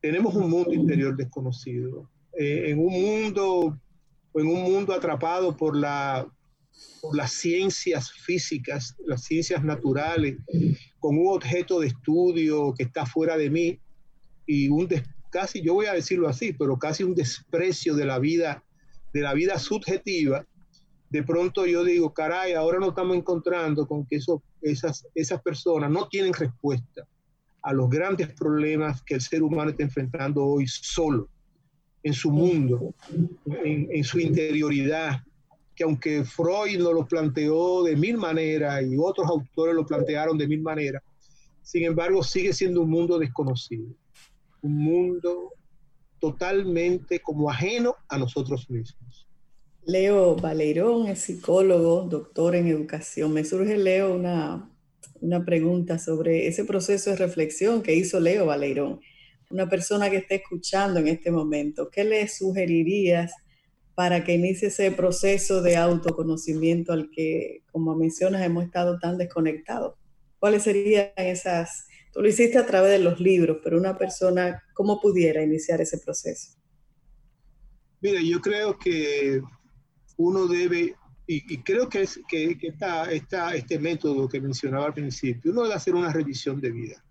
Tenemos 0.00 0.34
un 0.34 0.50
mundo 0.50 0.72
interior 0.72 1.16
desconocido. 1.16 2.10
Eh, 2.38 2.70
en 2.70 2.78
un 2.78 2.92
mundo 2.92 3.78
en 4.34 4.46
un 4.46 4.62
mundo 4.62 4.94
atrapado 4.94 5.56
por, 5.56 5.76
la, 5.76 6.26
por 7.00 7.16
las 7.16 7.32
ciencias 7.32 8.12
físicas, 8.12 8.96
las 9.06 9.24
ciencias 9.24 9.64
naturales, 9.64 10.38
con 10.98 11.18
un 11.18 11.28
objeto 11.28 11.80
de 11.80 11.88
estudio 11.88 12.74
que 12.74 12.84
está 12.84 13.06
fuera 13.06 13.36
de 13.36 13.50
mí 13.50 13.80
y 14.46 14.68
un 14.68 14.88
casi, 15.30 15.62
yo 15.62 15.74
voy 15.74 15.86
a 15.86 15.94
decirlo 15.94 16.28
así, 16.28 16.52
pero 16.52 16.78
casi 16.78 17.02
un 17.04 17.14
desprecio 17.14 17.94
de 17.94 18.04
la 18.04 18.18
vida, 18.18 18.64
de 19.12 19.20
la 19.20 19.34
vida 19.34 19.58
subjetiva, 19.58 20.44
de 21.08 21.22
pronto 21.24 21.66
yo 21.66 21.82
digo, 21.82 22.14
caray, 22.14 22.52
ahora 22.52 22.78
nos 22.78 22.90
estamos 22.90 23.16
encontrando 23.16 23.86
con 23.86 24.06
que 24.06 24.16
eso, 24.16 24.42
esas, 24.62 25.06
esas 25.14 25.42
personas 25.42 25.90
no 25.90 26.08
tienen 26.08 26.32
respuesta 26.32 27.06
a 27.62 27.72
los 27.72 27.88
grandes 27.88 28.28
problemas 28.34 29.02
que 29.02 29.14
el 29.14 29.20
ser 29.20 29.42
humano 29.42 29.70
está 29.70 29.82
enfrentando 29.82 30.44
hoy 30.44 30.66
solo, 30.66 31.28
en 32.02 32.14
su 32.14 32.30
mundo, 32.30 32.94
en, 33.64 34.04
su 34.04 34.18
interioridad, 34.18 35.22
que 35.74 35.84
aunque 35.84 36.24
Freud 36.24 36.78
nos 36.78 36.94
lo 36.94 37.06
planteó 37.06 37.82
de 37.82 37.96
mil 37.96 38.16
maneras 38.16 38.82
y 38.82 38.96
otros 38.96 39.28
autores 39.28 39.74
lo 39.74 39.84
plantearon 39.86 40.38
de 40.38 40.48
mil 40.48 40.62
maneras, 40.62 41.02
sin 41.62 41.84
embargo 41.84 42.22
sigue 42.22 42.52
siendo 42.52 42.82
un 42.82 42.90
mundo 42.90 43.18
desconocido, 43.18 43.86
un 44.62 44.78
mundo 44.78 45.52
totalmente 46.18 47.20
como 47.20 47.50
ajeno 47.50 47.94
a 48.08 48.18
nosotros 48.18 48.68
mismos. 48.70 49.26
Leo 49.84 50.36
Valerón 50.36 51.06
es 51.08 51.20
psicólogo, 51.20 52.02
doctor 52.02 52.54
en 52.54 52.66
educación. 52.66 53.32
Me 53.32 53.44
surge, 53.44 53.78
Leo, 53.78 54.14
una, 54.14 54.70
una 55.20 55.44
pregunta 55.44 55.98
sobre 55.98 56.46
ese 56.46 56.64
proceso 56.64 57.10
de 57.10 57.16
reflexión 57.16 57.82
que 57.82 57.94
hizo 57.94 58.20
Leo 58.20 58.46
Valerón. 58.46 59.00
Una 59.50 59.68
persona 59.68 60.10
que 60.10 60.18
esté 60.18 60.36
escuchando 60.36 61.00
en 61.00 61.08
este 61.08 61.30
momento, 61.30 61.90
¿qué 61.90 62.04
le 62.04 62.26
sugerirías 62.28 63.32
para 63.94 64.24
que 64.24 64.34
inicie 64.34 64.68
ese 64.68 64.90
proceso 64.92 65.60
de 65.62 65.76
autoconocimiento 65.76 66.92
al 66.92 67.10
que, 67.10 67.64
como 67.72 67.94
mencionas, 67.96 68.42
hemos 68.42 68.64
estado 68.64 68.98
tan 68.98 69.18
desconectados? 69.18 69.94
¿Cuáles 70.38 70.62
serían 70.62 71.10
esas? 71.16 71.86
Tú 72.12 72.22
lo 72.22 72.28
hiciste 72.28 72.58
a 72.58 72.66
través 72.66 72.92
de 72.92 72.98
los 72.98 73.20
libros, 73.20 73.58
pero 73.62 73.76
una 73.78 73.98
persona, 73.98 74.62
¿cómo 74.74 75.00
pudiera 75.00 75.42
iniciar 75.42 75.80
ese 75.80 75.98
proceso? 75.98 76.56
Mira, 78.00 78.20
yo 78.22 78.40
creo 78.40 78.78
que 78.78 79.42
uno 80.16 80.46
debe, 80.46 80.94
y, 81.32 81.58
creo 81.58 81.88
que, 81.88 82.02
es, 82.02 82.20
que, 82.28 82.58
está, 82.60 83.08
está, 83.12 83.54
este 83.54 83.78
método 83.78 84.28
que 84.28 84.40
mencionaba 84.40 84.86
al 84.86 84.94
principio, 84.94 85.52
uno 85.52 85.62
debe 85.62 85.74
hacer 85.76 85.94
una 85.94 86.12
revisión 86.12 86.60
de 86.60 86.72
vida. 86.72 87.04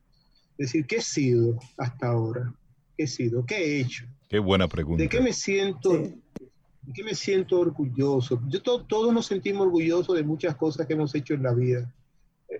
Es 0.57 0.67
decir, 0.67 0.85
¿qué 0.85 0.97
he 0.97 1.01
sido 1.01 1.57
hasta 1.77 2.07
ahora? 2.07 2.53
¿Qué 2.97 3.03
he 3.03 3.07
sido? 3.07 3.45
¿Qué 3.45 3.55
he 3.55 3.79
hecho? 3.79 4.05
Qué 4.27 4.39
buena 4.39 4.67
pregunta. 4.67 5.01
¿De 5.01 5.07
qué 5.07 5.21
me 5.21 5.31
siento? 5.31 5.93
¿De 5.93 6.93
qué 6.93 7.01
me 7.01 7.15
siento 7.15 7.61
orgulloso? 7.61 8.41
Yo, 8.49 8.61
todos 8.61 9.13
nos 9.13 9.25
sentimos 9.25 9.67
orgullosos 9.67 10.13
de 10.13 10.23
muchas 10.23 10.53
cosas 10.57 10.85
que 10.85 10.95
hemos 10.95 11.15
hecho 11.15 11.33
en 11.33 11.43
la 11.43 11.53
vida. 11.53 11.89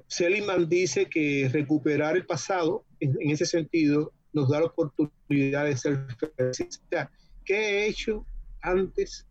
Seligman 0.08 0.70
dice 0.70 1.08
que 1.08 1.50
recuperar 1.52 2.16
el 2.16 2.26
pasado, 2.26 2.86
en, 3.02 3.18
en 3.20 3.32
ese 3.32 3.46
sentido, 3.46 4.14
nos 4.32 4.48
da 4.48 4.62
la 4.62 4.68
oportunidad 4.68 5.66
de 5.66 5.76
ser 5.76 6.06
felices. 6.38 6.82
¿Qué 7.44 7.56
he 7.56 7.88
hecho 7.90 8.26
antes 8.62 9.28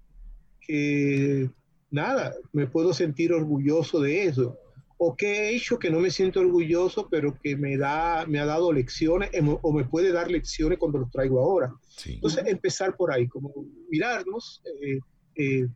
que 0.61 1.49
nada, 1.91 2.35
me 2.53 2.67
puedo 2.67 2.93
sentir 2.93 3.33
orgulloso 3.33 4.01
de 4.01 4.25
eso. 4.25 4.59
O 5.01 5.17
qué 5.17 5.51
he 5.51 5.57
hecho 5.57 5.79
que 5.79 5.91
no 5.91 6.01
me 6.01 6.11
siento 6.11 6.41
orgulloso, 6.41 7.09
pero 7.09 7.39
que 7.41 7.57
me, 7.57 7.77
da, 7.77 8.27
me 8.27 8.41
ha 8.41 8.47
dado 8.47 8.73
lecciones 8.73 9.31
o 9.63 9.73
me 9.73 9.85
puede 9.85 10.11
dar 10.13 10.29
lecciones 10.29 10.79
cuando 10.79 10.99
los 10.99 11.11
traigo 11.11 11.41
ahora. 11.41 11.73
Entonces, 12.05 12.45
empezar 12.47 12.97
por 12.97 13.13
ahí, 13.13 13.29
como 13.29 13.53
mirarnos 13.89 14.61
eh, 14.83 14.99
eh, 15.37 15.69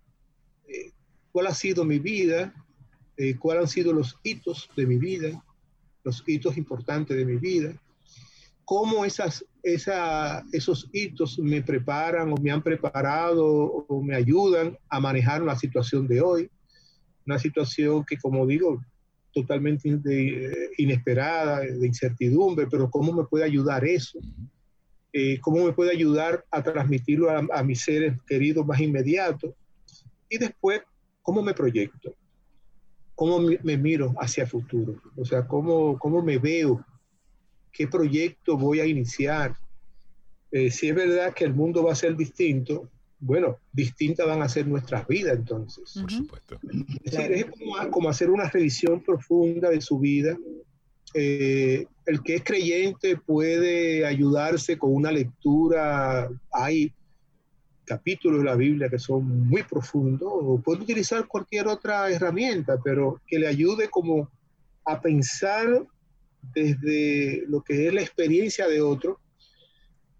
eh, 0.67 0.93
cuál 1.31 1.47
ha 1.47 1.55
sido 1.55 1.85
mi 1.85 2.01
vida, 2.01 2.53
cuáles 3.39 3.63
han 3.63 3.69
sido 3.69 3.93
los 3.93 4.17
hitos 4.25 4.69
de 4.77 4.87
mi 4.87 4.97
vida, 4.97 5.45
los 6.03 6.25
hitos 6.27 6.57
importantes 6.57 7.17
de 7.17 7.25
mi 7.25 7.37
vida, 7.37 7.81
cómo 8.73 9.05
esas, 9.05 9.45
esa, 9.63 10.43
esos 10.51 10.89
hitos 10.95 11.39
me 11.39 11.61
preparan 11.61 12.33
o 12.33 12.37
me 12.37 12.51
han 12.51 12.63
preparado 12.63 13.45
o 13.47 14.03
me 14.03 14.17
ayudan 14.17 14.79
a 14.89 14.99
manejar 14.99 15.43
la 15.43 15.55
situación 15.57 16.09
de 16.09 16.23
hoy. 16.23 16.51
Una 17.27 17.39
situación 17.39 18.03
que, 18.03 18.17
como 18.17 18.47
digo, 18.47 18.83
totalmente 19.35 19.91
inesperada, 20.79 21.61
de 21.61 21.87
incertidumbre, 21.87 22.67
pero 22.67 22.91
cómo 22.91 23.13
me 23.13 23.25
puede 23.25 23.45
ayudar 23.45 23.85
eso. 23.85 24.19
Eh, 25.13 25.39
cómo 25.43 25.67
me 25.67 25.75
puede 25.75 25.91
ayudar 25.91 26.43
a 26.51 26.63
transmitirlo 26.63 27.29
a, 27.31 27.63
mis 27.63 27.83
seres 27.83 28.23
queridos 28.27 28.67
más 28.67 28.81
inmediatos. 28.81 29.53
Y 30.31 30.39
después, 30.39 30.81
cómo 31.21 31.43
me 31.43 31.53
proyecto, 31.53 32.15
cómo 33.15 33.39
me, 33.39 33.59
me 33.63 33.77
miro 33.77 34.15
hacia 34.19 34.45
el 34.45 34.49
futuro, 34.49 34.95
o 35.15 35.27
sea, 35.27 35.47
cómo, 35.47 35.99
cómo 35.99 36.23
me 36.23 36.39
veo 36.39 36.83
qué 37.73 37.89
proyecto 37.89 38.57
voy 38.57 38.81
a 38.81 38.87
iniciar. 38.87 39.57
Eh, 40.51 40.71
si 40.71 40.89
es 40.89 40.95
verdad 40.95 41.35
que 41.35 41.45
el 41.45 41.55
mundo 41.55 41.83
va 41.83 41.93
a 41.93 41.97
ser 41.97 42.17
distinto, 42.17 42.89
bueno, 43.19 43.59
distintas 43.73 44.27
van 44.27 44.43
a 44.43 44.49
ser 44.49 44.67
nuestras 44.67 45.07
vidas 45.07 45.39
entonces. 45.39 45.95
Por 46.01 46.11
supuesto. 46.11 46.59
Es, 47.05 47.13
decir, 47.13 47.33
es 47.33 47.47
como, 47.91 48.09
hacer 48.09 48.31
una 48.31 48.49
revisión 48.49 49.01
profunda 49.01 49.71
de 49.71 49.81
su 49.81 49.99
vida. 49.99 50.37
Eh, 51.15 51.87
el 52.07 52.23
que 52.23 52.37
es 52.37 52.45
creyente 52.45 53.17
puede 53.17 54.05
ayudarse 54.05 54.77
con 54.77 54.95
una 54.95 55.13
lectura. 55.13 56.29
Hay 56.53 56.93
capítulos 57.85 58.41
de 58.41 58.45
la 58.45 58.57
Biblia 58.57 58.89
que 58.89 58.99
son 58.99 59.49
muy 59.49 59.63
profundos, 59.63 60.29
o 60.33 60.61
puede 60.61 60.83
utilizar 60.83 61.27
cualquier 61.27 61.69
otra 61.69 62.11
herramienta, 62.11 62.79
pero 62.83 63.21
que 63.27 63.39
le 63.39 63.47
ayude 63.47 63.89
como 63.89 64.29
a 64.85 65.01
pensar 65.01 65.87
desde 66.55 67.45
lo 67.49 67.63
que 67.63 67.87
es 67.87 67.95
la 67.95 68.03
experiencia 68.03 68.67
de 68.67 68.81
otro. 68.81 69.21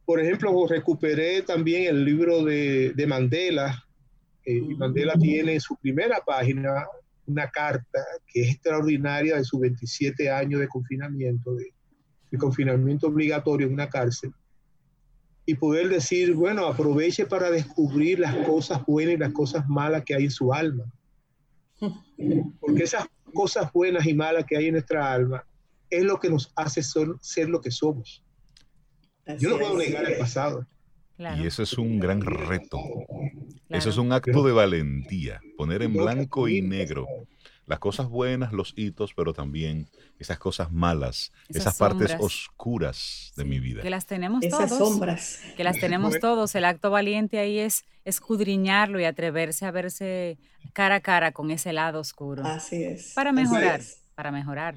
Por 0.05 0.21
ejemplo, 0.21 0.67
recuperé 0.67 1.43
también 1.43 1.85
el 1.85 2.05
libro 2.05 2.45
de, 2.45 3.05
Mandela. 3.07 3.85
Eh, 4.45 4.61
Mandela 4.61 5.15
tiene 5.15 5.55
en 5.55 5.61
su 5.61 5.77
primera 5.77 6.21
página 6.25 6.87
una 7.27 7.49
carta 7.51 8.01
que 8.27 8.43
es 8.43 8.51
extraordinaria 8.51 9.37
de 9.37 9.45
sus 9.45 9.61
27 9.61 10.31
años 10.31 10.61
de 10.61 10.69
confinamiento, 10.69 11.55
de, 11.55 11.73
de 12.31 12.39
confinamiento 12.39 13.07
obligatorio 13.07 13.67
en 13.67 13.75
una 13.75 13.89
cárcel. 13.89 14.33
Y 15.45 15.55
poder 15.55 15.89
decir, 15.89 16.35
bueno, 16.35 16.67
aproveche 16.67 17.27
para 17.27 17.51
descubrir 17.51 18.21
las 18.21 18.35
cosas 18.47 18.85
buenas 18.87 19.15
y 19.15 19.19
las 19.19 19.33
cosas 19.33 19.69
malas 19.69 20.05
que 20.05 20.15
hay 20.15 20.25
en 20.25 20.31
su 20.31 20.53
alma. 20.53 20.85
Porque 22.61 22.85
esas 22.85 23.07
cosas 23.33 23.73
buenas 23.73 24.07
y 24.07 24.15
malas 24.15 24.45
que 24.47 24.57
hay 24.57 24.67
en 24.67 24.73
nuestra 24.73 25.13
alma 25.13 25.45
es 25.93 26.05
lo 26.05 26.19
que 26.19 26.31
nos 26.31 26.53
hace 26.57 26.83
ser, 26.83 27.49
lo 27.49 27.61
que 27.61 27.71
somos. 27.71 28.25
Yo 29.39 29.51
no 29.51 29.59
puedo 29.59 29.77
negar 29.77 30.11
el 30.11 30.19
pasado. 30.19 30.67
Y 31.19 31.47
eso 31.47 31.63
es 31.63 31.75
un 31.79 32.01
gran 32.01 32.23
reto. 32.23 32.79
Eso 33.69 33.91
es 33.91 33.99
un 33.99 34.13
acto 34.13 34.43
de 34.43 34.53
valentía, 34.53 35.41
poner 35.57 35.83
en 35.83 35.93
blanco 35.93 36.49
y 36.49 36.63
negro 36.63 37.07
las 37.67 37.79
cosas 37.79 38.09
buenas, 38.09 38.53
los 38.53 38.75
hitos, 38.77 39.15
pero 39.15 39.33
también 39.33 39.89
esas 40.19 40.39
cosas 40.39 40.73
malas, 40.73 41.33
esas, 41.49 41.79
partes 41.79 42.17
oscuras 42.19 43.33
de 43.37 43.45
mi 43.45 43.61
vida. 43.61 43.83
Que 43.83 43.91
las 43.91 44.07
tenemos 44.07 44.43
esas 44.43 44.69
todos. 44.69 44.91
sombras. 44.91 45.41
Que 45.57 45.63
las 45.63 45.79
tenemos 45.79 46.19
todos. 46.19 46.55
El 46.55 46.65
acto 46.65 46.91
valiente 46.91 47.39
ahí 47.39 47.59
es 47.59 47.85
escudriñarlo 48.05 48.99
y 48.99 49.05
atreverse 49.05 49.65
a 49.65 49.71
verse 49.71 50.39
cara 50.73 50.97
a 50.97 51.01
cara 51.01 51.33
con 51.33 51.51
ese 51.51 51.73
lado 51.73 52.01
oscuro. 52.01 52.45
Así 52.45 52.83
es. 52.83 53.13
Para 53.15 53.33
mejorar 53.33 53.81
para 54.15 54.31
mejorar. 54.31 54.75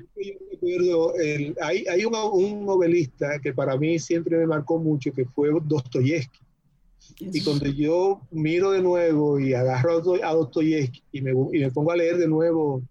hay, 1.61 1.85
hay 1.87 2.05
un, 2.05 2.65
novelista 2.65 3.39
que 3.39 3.53
para 3.53 3.77
mí 3.77 3.99
siempre 3.99 4.37
me 4.37 4.47
marcó 4.47 4.77
mucho, 4.79 5.11
que 5.11 5.25
fue 5.25 5.49
Dostoyevsky. 5.63 6.39
Y 7.19 7.43
cuando 7.43 7.67
yo 7.67 8.21
miro 8.31 8.71
de 8.71 8.81
nuevo 8.81 9.39
y 9.39 9.53
agarro 9.53 10.01
a 10.23 10.33
Dostoyevsky 10.33 11.03
y 11.11 11.21
me, 11.21 11.31
y 11.31 11.59
me 11.59 11.71
pongo 11.71 11.91
a 11.91 11.95
leer 11.95 12.17
de 12.17 12.27
nuevo 12.27 12.81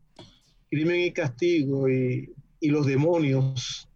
Crimen 0.71 1.01
y 1.01 1.13
Castigo 1.13 1.89
y, 1.89 2.33
y 2.61 2.69
los 2.69 2.87
demonios, 2.87 3.89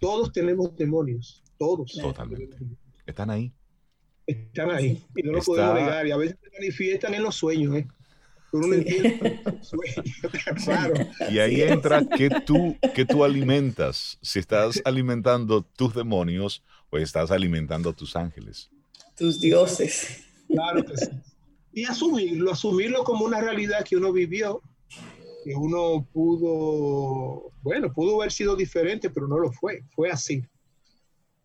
todos 0.00 0.32
tenemos 0.32 0.76
demonios, 0.76 1.42
todos. 1.58 1.92
Totalmente. 1.92 2.56
Están 3.06 3.30
ahí. 3.30 3.52
Están 4.26 4.70
ahí 4.70 5.02
y 5.14 5.22
no 5.22 5.32
lo 5.32 5.42
podemos 5.42 5.74
negar. 5.74 6.06
Y 6.06 6.10
a 6.10 6.16
veces 6.16 6.36
se 6.42 6.50
manifiestan 6.50 7.14
en 7.14 7.22
los 7.22 7.36
sueños. 7.36 7.76
¿eh? 7.76 7.86
Y 11.30 11.38
ahí 11.38 11.62
entra 11.62 12.06
que 12.06 12.30
tú, 12.44 12.76
que 12.94 13.04
tú 13.04 13.24
alimentas. 13.24 14.18
Si 14.22 14.38
estás 14.38 14.80
alimentando 14.84 15.62
tus 15.62 15.94
demonios 15.94 16.62
pues 16.90 17.02
estás 17.02 17.30
alimentando 17.30 17.92
tus 17.92 18.16
ángeles. 18.16 18.70
Tus 19.16 19.40
dioses. 19.40 20.24
Claro 20.48 20.84
que 20.84 20.96
sí. 20.96 21.10
Y 21.72 21.84
asumirlo, 21.84 22.52
asumirlo 22.52 23.04
como 23.04 23.24
una 23.24 23.40
realidad 23.40 23.84
que 23.84 23.96
uno 23.96 24.12
vivió, 24.12 24.62
que 25.44 25.54
uno 25.54 26.06
pudo, 26.12 27.50
bueno, 27.62 27.92
pudo 27.92 28.20
haber 28.20 28.32
sido 28.32 28.56
diferente, 28.56 29.10
pero 29.10 29.28
no 29.28 29.38
lo 29.38 29.52
fue, 29.52 29.82
fue 29.94 30.10
así. 30.10 30.42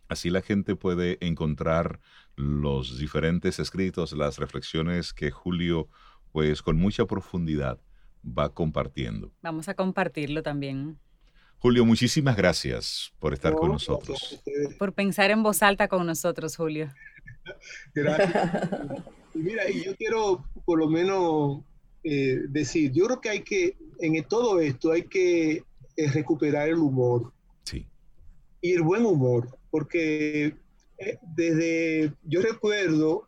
Así 0.08 0.30
la 0.30 0.41
gente 0.41 0.78
puede 0.78 1.17
encontrar 1.19 1.99
los 2.38 2.97
diferentes 2.97 3.60
escritos, 3.60 4.13
las 4.13 4.38
reflexiones 4.38 5.13
que 5.13 5.32
Julio, 5.32 5.89
pues 6.32 6.62
con 6.62 6.78
mucha 6.78 7.06
profundidad, 7.06 7.82
va 8.25 8.54
compartiendo. 8.54 9.34
Vamos 9.41 9.67
a 9.67 9.73
compartirlo 9.73 10.43
también. 10.43 10.97
Julio, 11.60 11.86
muchísimas 11.86 12.36
gracias 12.36 13.12
por 13.20 13.34
estar 13.34 13.54
con 13.54 13.72
nosotros. 13.72 14.41
Por 14.78 14.94
pensar 14.94 15.32
en 15.32 15.41
voz 15.41 15.63
alta 15.63 15.88
con 15.88 16.06
nosotros, 16.06 16.56
Julio. 16.56 16.94
Gracias. 17.96 18.62
Y 19.34 19.39
mira, 19.39 19.70
y 19.70 19.84
yo 19.84 19.96
quiero 19.96 20.46
por 20.63 20.80
lo 20.80 20.89
menos 20.89 21.62
eh, 22.08 22.41
decir, 22.50 22.91
yo 22.91 23.06
creo 23.06 23.20
que 23.20 23.30
hay 23.30 23.41
que, 23.41 23.76
en 24.00 24.24
todo 24.26 24.60
esto, 24.60 24.91
hay 24.91 25.04
que 25.04 25.63
eh, 25.98 26.12
recuperar 26.12 26.70
el 26.70 26.78
humor. 26.78 27.34
Sí. 27.63 27.88
Y 28.62 28.74
el 28.74 28.84
buen 28.84 29.06
humor, 29.06 29.48
porque 29.72 30.56
eh, 31.00 31.18
desde, 31.36 32.13
yo 32.24 32.41
recuerdo, 32.41 33.28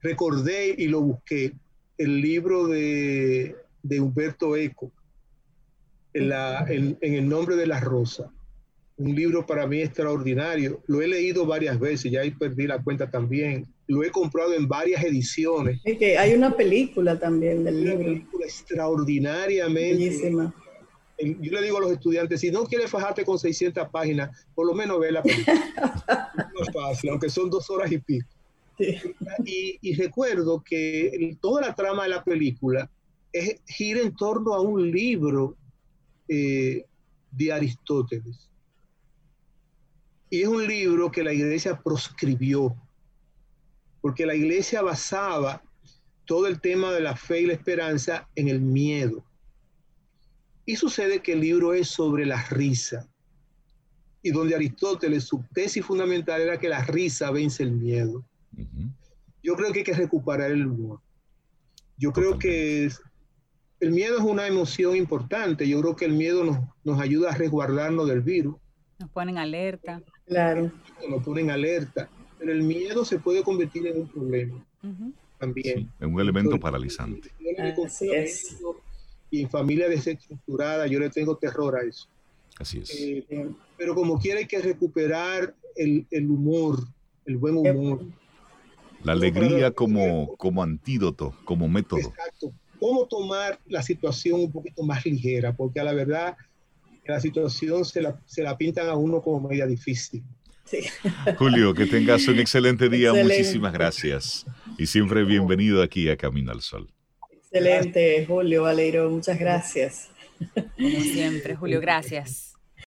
recordé 0.00 0.74
y 0.78 0.88
lo 0.88 1.02
busqué, 1.02 1.52
el 1.98 2.20
libro 2.22 2.68
de, 2.68 3.54
Humberto 4.00 4.56
Eco, 4.56 4.90
en, 6.14 6.28
la, 6.28 6.64
en, 6.68 6.96
el 7.00 7.28
nombre 7.28 7.56
de 7.56 7.66
la 7.66 7.80
rosa. 7.80 8.32
Un 8.96 9.14
libro 9.14 9.44
para 9.44 9.66
mí 9.66 9.82
extraordinario. 9.82 10.80
Lo 10.86 11.02
he 11.02 11.08
leído 11.08 11.44
varias 11.44 11.78
veces, 11.78 12.12
ya 12.12 12.20
ahí 12.20 12.30
perdí 12.30 12.66
la 12.66 12.82
cuenta 12.82 13.10
también. 13.10 13.66
Lo 13.86 14.02
he 14.02 14.10
comprado 14.10 14.54
en 14.54 14.68
varias 14.68 15.02
ediciones. 15.04 15.80
Es 15.84 15.98
que 15.98 16.16
hay 16.16 16.32
una 16.32 16.56
película 16.56 17.18
también 17.18 17.64
del 17.64 17.82
libro. 17.82 17.96
Una 17.96 18.04
película 18.04 18.46
extraordinariamente. 18.46 19.94
Bellísima. 19.94 20.54
Yo 21.18 21.52
le 21.52 21.62
digo 21.62 21.78
a 21.78 21.80
los 21.80 21.92
estudiantes, 21.92 22.40
si 22.40 22.50
no 22.50 22.64
quieres 22.64 22.90
fajarte 22.90 23.24
con 23.24 23.38
600 23.38 23.88
páginas, 23.90 24.46
por 24.54 24.66
lo 24.66 24.74
menos 24.74 24.98
ve 24.98 25.12
la 25.12 25.22
película. 25.22 26.32
no 26.54 26.62
es 26.62 26.72
fácil, 26.72 27.10
aunque 27.10 27.28
son 27.28 27.50
dos 27.50 27.68
horas 27.70 27.90
y 27.92 27.98
pico. 27.98 28.28
Y, 29.44 29.94
recuerdo 29.94 30.62
que 30.62 31.36
toda 31.40 31.60
la 31.62 31.74
trama 31.74 32.04
de 32.04 32.08
la 32.10 32.24
película 32.24 32.90
es, 33.32 33.60
gira 33.66 34.00
en 34.00 34.14
torno 34.16 34.54
a 34.54 34.60
un 34.60 34.90
libro 34.90 35.56
eh, 36.28 36.84
de 37.30 37.52
Aristóteles. 37.52 38.50
Y 40.30 40.42
es 40.42 40.48
un 40.48 40.66
libro 40.66 41.10
que 41.10 41.22
la 41.22 41.32
iglesia 41.32 41.80
proscribió, 41.80 42.76
porque 44.00 44.26
la 44.26 44.34
iglesia 44.34 44.82
basaba 44.82 45.62
todo 46.24 46.46
el 46.46 46.60
tema 46.60 46.92
de 46.92 47.00
la 47.00 47.16
fe 47.16 47.42
y 47.42 47.46
la 47.46 47.52
esperanza 47.52 48.28
en 48.34 48.48
el 48.48 48.60
miedo. 48.60 49.24
Y 50.66 50.76
sucede 50.76 51.20
que 51.20 51.34
el 51.34 51.40
libro 51.40 51.74
es 51.74 51.88
sobre 51.88 52.24
la 52.24 52.42
risa, 52.44 53.08
y 54.22 54.30
donde 54.30 54.54
Aristóteles, 54.54 55.24
su 55.24 55.44
tesis 55.52 55.84
fundamental 55.84 56.40
era 56.40 56.58
que 56.58 56.68
la 56.68 56.82
risa 56.82 57.30
vence 57.30 57.62
el 57.62 57.72
miedo. 57.72 58.24
Yo 59.42 59.54
creo 59.54 59.70
que 59.70 59.80
hay 59.80 59.84
que 59.84 59.92
recuperar 59.92 60.50
el 60.50 60.66
humor. 60.66 61.00
Yo 61.98 62.10
creo 62.10 62.38
que 62.38 62.90
el 63.84 63.92
miedo 63.92 64.16
es 64.16 64.24
una 64.24 64.46
emoción 64.46 64.96
importante. 64.96 65.68
Yo 65.68 65.80
creo 65.80 65.94
que 65.94 66.06
el 66.06 66.12
miedo 66.12 66.42
nos, 66.42 66.58
nos 66.84 67.00
ayuda 67.00 67.30
a 67.30 67.34
resguardarnos 67.34 68.08
del 68.08 68.22
virus. 68.22 68.56
Nos 68.98 69.10
ponen 69.10 69.36
alerta. 69.36 70.00
Claro. 70.26 70.72
Nos 71.08 71.22
ponen 71.22 71.50
alerta. 71.50 72.08
Pero 72.38 72.52
el 72.52 72.62
miedo 72.62 73.04
se 73.04 73.18
puede 73.18 73.42
convertir 73.42 73.86
en 73.86 74.00
un 74.00 74.08
problema 74.08 74.64
también. 75.38 75.90
en 76.00 76.14
un 76.14 76.20
elemento 76.20 76.58
paralizante. 76.58 77.30
Así 77.84 78.10
es. 78.10 78.56
Y 79.30 79.42
en 79.42 79.50
familia 79.50 79.88
desestructurada 79.88 80.86
yo 80.86 80.98
le 80.98 81.10
tengo 81.10 81.36
terror 81.36 81.76
a 81.76 81.82
eso. 81.82 82.08
Así 82.58 82.78
es. 82.78 82.90
Eh, 82.98 83.50
pero 83.76 83.94
como 83.94 84.18
quiera 84.18 84.38
hay 84.38 84.46
que 84.46 84.62
recuperar 84.62 85.54
el, 85.76 86.06
el 86.10 86.30
humor, 86.30 86.78
el 87.26 87.36
buen 87.36 87.56
humor. 87.56 88.00
La 89.02 89.12
alegría 89.12 89.72
como, 89.72 90.34
como 90.36 90.62
antídoto, 90.62 91.34
como 91.44 91.68
método. 91.68 92.00
Exacto. 92.00 92.52
¿Cómo 92.84 93.06
tomar 93.06 93.58
la 93.64 93.80
situación 93.80 94.40
un 94.40 94.52
poquito 94.52 94.82
más 94.82 95.06
ligera? 95.06 95.56
Porque 95.56 95.80
a 95.80 95.84
la 95.84 95.94
verdad 95.94 96.36
la 97.06 97.18
situación 97.18 97.82
se 97.82 98.02
la, 98.02 98.20
se 98.26 98.42
la 98.42 98.58
pintan 98.58 98.90
a 98.90 98.94
uno 98.94 99.22
como 99.22 99.48
media 99.48 99.66
difícil. 99.66 100.22
Julio, 101.38 101.72
que 101.72 101.86
tengas 101.86 102.28
un 102.28 102.38
excelente 102.40 102.90
día. 102.90 103.14
Muchísimas 103.14 103.72
gracias. 103.72 104.44
Y 104.76 104.84
siempre 104.84 105.24
bienvenido 105.24 105.82
aquí 105.82 106.10
a 106.10 106.18
Camino 106.18 106.52
al 106.52 106.60
Sol. 106.60 106.92
Excelente, 107.32 108.26
Julio 108.26 108.64
Valeiro. 108.64 109.08
Muchas 109.08 109.38
gracias. 109.38 110.10
Como 110.54 111.00
siempre, 111.00 111.56
Julio, 111.56 111.80
gracias. 111.80 112.53